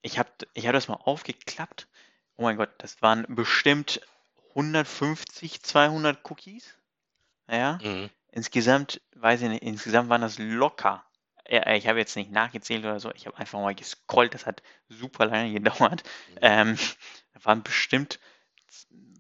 ich 0.02 0.20
habe 0.20 0.30
ich 0.54 0.68
hab 0.68 0.74
das 0.74 0.88
mal 0.88 0.96
aufgeklappt. 0.96 1.88
Oh 2.36 2.44
mein 2.44 2.58
Gott, 2.58 2.70
das 2.80 3.02
waren 3.02 3.26
bestimmt 3.30 4.02
150, 4.50 5.64
200 5.64 6.30
Cookies. 6.30 6.78
Ja, 7.50 7.80
Mhm. 7.82 8.10
insgesamt, 8.32 9.02
weiß 9.16 9.42
ich 9.42 9.50
nicht, 9.50 9.64
insgesamt 9.64 10.10
waren 10.10 10.22
das 10.22 10.38
locker. 10.38 11.04
Ich 11.50 11.88
habe 11.88 12.00
jetzt 12.00 12.18
nicht 12.18 12.30
nachgezählt 12.30 12.84
oder 12.84 13.00
so, 13.00 13.10
ich 13.14 13.26
habe 13.26 13.38
einfach 13.38 13.60
mal 13.60 13.74
gescrollt, 13.74 14.34
das 14.34 14.46
hat 14.46 14.62
super 14.90 15.26
lange 15.28 15.54
gedauert. 15.54 16.04
Mhm. 16.30 16.38
Ähm, 16.42 16.78
da 17.34 17.46
waren 17.46 17.64
bestimmt, 17.64 18.20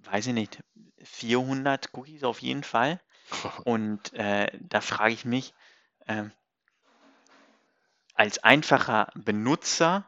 weiß 0.04 0.28
ich 0.28 0.34
nicht, 0.34 0.62
400 1.04 1.94
Cookies 1.94 2.24
auf 2.24 2.42
jeden 2.42 2.64
Fall. 2.64 3.00
Und 3.64 4.14
äh, 4.14 4.48
da 4.60 4.82
frage 4.82 5.14
ich 5.14 5.24
mich, 5.24 5.54
ähm, 6.08 6.32
als 8.14 8.40
einfacher 8.44 9.08
Benutzer, 9.16 10.06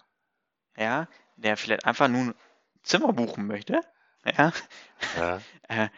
ja, 0.77 1.07
der 1.37 1.57
vielleicht 1.57 1.85
einfach 1.85 2.07
nur 2.07 2.21
ein 2.21 2.35
Zimmer 2.83 3.13
buchen 3.13 3.47
möchte, 3.47 3.81
ja, 4.25 4.53
Ja. 5.13 5.43
äh, 5.69 5.89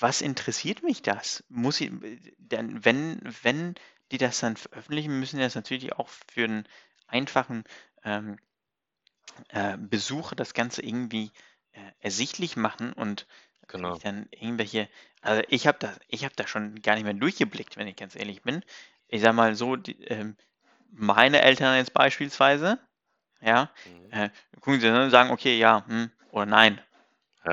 was 0.00 0.20
interessiert 0.20 0.82
mich 0.82 1.02
das? 1.02 1.44
Muss 1.48 1.80
ich, 1.80 1.90
denn 2.38 2.84
wenn, 2.84 3.20
wenn 3.42 3.74
die 4.12 4.18
das 4.18 4.40
dann 4.40 4.56
veröffentlichen, 4.56 5.18
müssen 5.18 5.36
die 5.36 5.42
das 5.42 5.54
natürlich 5.54 5.92
auch 5.94 6.08
für 6.08 6.44
einen 6.44 6.68
einfachen 7.06 7.64
ähm, 8.04 8.38
äh, 9.48 9.76
Besucher 9.78 10.36
das 10.36 10.54
Ganze 10.54 10.82
irgendwie 10.82 11.30
äh, 11.72 11.80
ersichtlich 12.00 12.56
machen 12.56 12.92
und 12.92 13.26
Genau. 13.68 13.98
dann 13.98 14.28
irgendwelche, 14.32 14.88
also 15.22 15.42
ich 15.48 15.66
habe 15.66 15.78
da, 15.80 15.94
ich 16.08 16.24
habe 16.24 16.34
da 16.36 16.46
schon 16.46 16.82
gar 16.82 16.94
nicht 16.94 17.04
mehr 17.04 17.14
durchgeblickt, 17.14 17.76
wenn 17.76 17.88
ich 17.88 17.96
ganz 17.96 18.16
ehrlich 18.16 18.42
bin. 18.42 18.64
Ich 19.08 19.22
sag 19.22 19.34
mal 19.34 19.54
so, 19.54 19.76
die, 19.76 20.02
ähm, 20.04 20.36
meine 20.90 21.42
Eltern 21.42 21.76
jetzt 21.76 21.94
beispielsweise, 21.94 22.78
ja, 23.40 23.70
Mhm. 23.84 24.12
äh, 24.12 24.30
gucken 24.60 24.80
sie 24.80 24.88
dann 24.88 25.04
und 25.04 25.10
sagen, 25.10 25.30
okay, 25.30 25.58
ja, 25.58 25.84
hm, 25.86 26.10
oder 26.30 26.46
nein, 26.46 26.80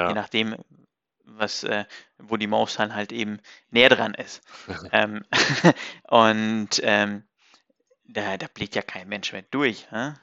je 0.04 0.14
Ja. 0.14 0.14
nachdem, 0.14 0.56
was, 1.26 1.64
äh, 1.64 1.86
wo 2.18 2.38
die 2.38 2.48
Maus 2.48 2.76
dann 2.76 2.96
halt 2.96 3.12
eben 3.12 3.40
näher 3.72 3.90
dran 3.90 4.14
ist. 4.16 4.42
ähm, 4.92 5.24
und 6.10 6.70
ähm, 6.84 7.24
da, 8.06 8.38
da 8.38 8.48
blickt 8.48 8.76
ja 8.76 8.82
kein 8.82 9.08
Mensch 9.10 9.32
mehr 9.34 9.44
durch. 9.44 9.88
Hä? 9.92 10.14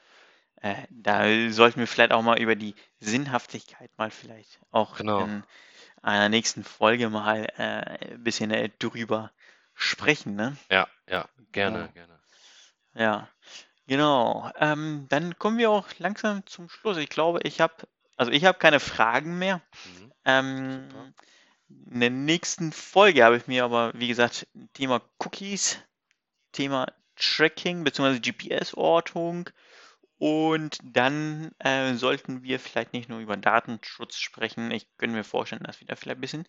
Äh, 0.62 0.86
da 0.90 1.24
sollten 1.52 1.80
wir 1.80 1.86
vielleicht 1.88 2.12
auch 2.12 2.22
mal 2.22 2.40
über 2.40 2.56
die 2.56 2.74
Sinnhaftigkeit 3.00 3.90
mal 3.98 4.10
vielleicht 4.10 4.60
auch 4.72 4.98
Genau. 4.98 5.18
in 5.18 5.44
einer 6.02 6.28
nächsten 6.28 6.64
Folge 6.64 7.10
mal 7.10 7.46
äh, 7.58 8.12
ein 8.14 8.24
bisschen 8.24 8.50
äh, 8.52 8.70
drüber 8.78 9.32
sprechen. 9.74 10.36
Ne? 10.36 10.56
Ja, 10.70 10.88
ja, 11.06 11.28
gerne, 11.52 11.88
Ja. 11.88 11.92
gerne. 11.94 12.20
Ja, 12.94 13.28
genau. 13.86 14.50
Ähm, 14.56 15.06
dann 15.08 15.38
kommen 15.38 15.58
wir 15.58 15.70
auch 15.70 15.88
langsam 15.98 16.46
zum 16.46 16.68
Schluss. 16.68 16.96
Ich 16.96 17.08
glaube, 17.08 17.40
ich 17.44 17.60
habe, 17.60 17.74
also 18.16 18.32
ich 18.32 18.44
habe 18.44 18.58
keine 18.58 18.80
Fragen 18.80 19.38
mehr. 19.38 19.62
Mhm. 19.84 20.12
Ähm, 20.24 20.88
Super. 20.90 21.12
in 21.90 22.00
der 22.00 22.10
nächsten 22.10 22.72
Folge 22.72 23.24
habe 23.24 23.36
ich 23.36 23.46
mir 23.46 23.64
aber, 23.64 23.92
wie 23.94 24.08
gesagt, 24.08 24.46
Thema 24.74 25.02
Cookies, 25.18 25.78
Thema 26.52 26.86
Tracking 27.16 27.84
bzw. 27.84 28.18
GPS-Ortung 28.20 29.50
und 30.22 30.78
dann 30.84 31.50
äh, 31.58 31.94
sollten 31.94 32.44
wir 32.44 32.60
vielleicht 32.60 32.92
nicht 32.92 33.08
nur 33.08 33.18
über 33.18 33.36
Datenschutz 33.36 34.18
sprechen. 34.18 34.70
Ich 34.70 34.86
könnte 34.96 35.16
mir 35.16 35.24
vorstellen, 35.24 35.64
dass 35.64 35.80
wir 35.80 35.88
da 35.88 35.96
vielleicht 35.96 36.18
ein 36.18 36.20
bisschen 36.20 36.46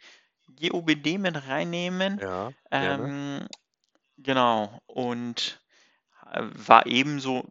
GOBD 0.47 1.17
mit 1.17 1.47
reinnehmen. 1.47 2.19
Ja. 2.19 2.51
Ähm, 2.69 3.47
genau. 4.17 4.79
Und 4.85 5.59
war 6.31 6.85
ebenso 6.85 7.45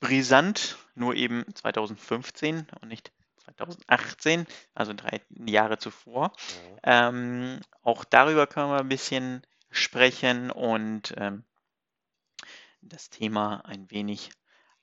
brisant, 0.00 0.76
nur 0.94 1.14
eben 1.14 1.44
2015 1.54 2.66
und 2.80 2.88
nicht 2.88 3.12
2018, 3.44 4.46
also 4.74 4.92
drei 4.92 5.20
Jahre 5.30 5.78
zuvor. 5.78 6.32
Ja. 6.84 7.08
Ähm, 7.08 7.60
auch 7.82 8.04
darüber 8.04 8.46
können 8.46 8.70
wir 8.70 8.80
ein 8.80 8.88
bisschen 8.88 9.42
sprechen 9.70 10.50
und 10.50 11.14
ähm, 11.16 11.44
das 12.80 13.10
Thema 13.10 13.64
ein 13.64 13.90
wenig 13.90 14.30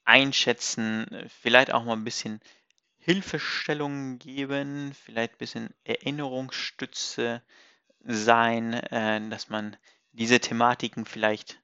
einschätzen, 0.04 1.08
äh, 1.12 1.30
vielleicht 1.30 1.74
auch 1.74 1.84
mal 1.84 1.94
ein 1.94 2.04
bisschen 2.04 2.40
Hilfestellungen 2.98 4.20
geben, 4.20 4.94
vielleicht 4.94 5.34
ein 5.34 5.40
bisschen 5.40 5.74
Erinnerungsstütze 5.84 7.42
sein, 8.04 8.74
äh, 8.74 9.30
dass 9.30 9.50
man 9.50 9.78
diese 10.12 10.40
Thematiken 10.40 11.06
vielleicht 11.06 11.61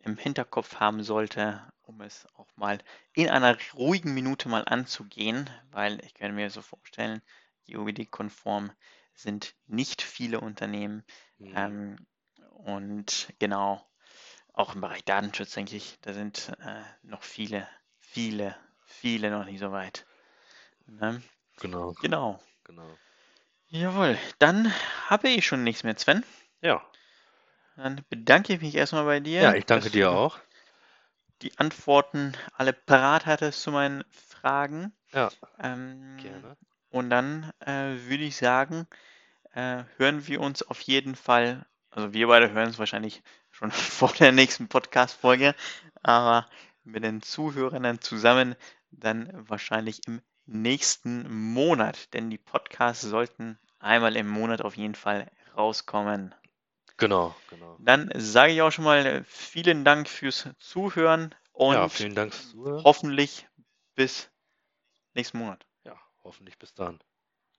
im 0.00 0.16
Hinterkopf 0.16 0.76
haben 0.76 1.02
sollte, 1.02 1.70
um 1.82 2.00
es 2.00 2.26
auch 2.34 2.48
mal 2.56 2.78
in 3.14 3.28
einer 3.28 3.56
ruhigen 3.74 4.14
Minute 4.14 4.48
mal 4.48 4.64
anzugehen, 4.66 5.50
weil 5.70 6.04
ich 6.04 6.14
kann 6.14 6.34
mir 6.34 6.50
so 6.50 6.62
vorstellen, 6.62 7.22
GOBD-konform 7.66 8.72
sind 9.14 9.54
nicht 9.66 10.02
viele 10.02 10.40
Unternehmen. 10.40 11.04
Mhm. 11.38 11.54
Ähm, 11.56 12.06
und 12.50 13.32
genau, 13.38 13.86
auch 14.52 14.74
im 14.74 14.80
Bereich 14.80 15.04
Datenschutz, 15.04 15.52
denke 15.52 15.76
ich, 15.76 15.98
da 16.00 16.12
sind 16.12 16.52
äh, 16.60 16.82
noch 17.02 17.22
viele, 17.22 17.68
viele, 18.00 18.56
viele 18.86 19.30
noch 19.30 19.44
nicht 19.44 19.60
so 19.60 19.72
weit. 19.72 20.06
Ne? 20.86 21.22
Genau, 21.60 21.94
Genau. 22.00 22.40
genau. 22.64 22.98
Jawohl, 23.68 24.18
dann 24.38 24.72
habe 25.08 25.28
ich 25.28 25.46
schon 25.46 25.64
nichts 25.64 25.84
mehr, 25.84 25.96
Sven. 25.96 26.24
Ja. 26.60 26.87
Dann 27.78 28.04
bedanke 28.10 28.52
ich 28.52 28.60
mich 28.60 28.74
erstmal 28.74 29.04
bei 29.04 29.20
dir, 29.20 29.42
Ja, 29.42 29.54
ich 29.54 29.64
danke 29.64 29.88
dir 29.88 30.10
auch. 30.10 30.38
die 31.42 31.56
Antworten 31.58 32.32
alle 32.52 32.72
parat 32.72 33.24
hattest 33.26 33.62
zu 33.62 33.70
meinen 33.70 34.04
Fragen. 34.10 34.92
Ja, 35.12 35.30
Ähm, 35.60 36.16
gerne. 36.20 36.56
und 36.90 37.10
dann 37.10 37.52
äh, 37.60 37.94
würde 38.08 38.24
ich 38.24 38.36
sagen, 38.36 38.86
äh, 39.54 39.84
hören 39.96 40.26
wir 40.26 40.40
uns 40.40 40.62
auf 40.62 40.80
jeden 40.80 41.14
Fall, 41.14 41.66
also 41.90 42.12
wir 42.12 42.26
beide 42.28 42.50
hören 42.52 42.68
uns 42.68 42.78
wahrscheinlich 42.78 43.22
schon 43.50 43.70
vor 43.72 44.12
der 44.12 44.32
nächsten 44.32 44.68
Podcast-Folge, 44.68 45.54
aber 46.02 46.48
mit 46.84 47.04
den 47.04 47.22
Zuhörern 47.22 47.82
dann 47.84 48.00
zusammen 48.00 48.56
dann 48.90 49.30
wahrscheinlich 49.48 50.06
im 50.08 50.20
nächsten 50.46 51.52
Monat, 51.52 52.12
denn 52.14 52.30
die 52.30 52.38
Podcasts 52.38 53.02
sollten 53.02 53.58
einmal 53.78 54.16
im 54.16 54.28
Monat 54.28 54.62
auf 54.62 54.76
jeden 54.76 54.94
Fall 54.96 55.30
rauskommen. 55.56 56.34
Genau, 56.98 57.34
genau. 57.46 57.80
Dann 57.80 58.10
sage 58.14 58.52
ich 58.52 58.60
auch 58.62 58.70
schon 58.70 58.84
mal 58.84 59.06
äh, 59.06 59.24
vielen 59.24 59.84
Dank 59.84 60.08
fürs 60.08 60.48
Zuhören 60.58 61.34
Ja, 61.68 61.88
und 61.88 61.88
vielen 61.88 62.14
Dank 62.14 62.34
fürs 62.34 62.48
Zuhören. 62.50 62.84
hoffentlich 62.84 63.48
bis 63.94 64.30
nächsten 65.14 65.38
Monat. 65.38 65.66
Ja, 65.84 66.00
hoffentlich 66.22 66.58
bis 66.58 66.74
dann. 66.74 67.00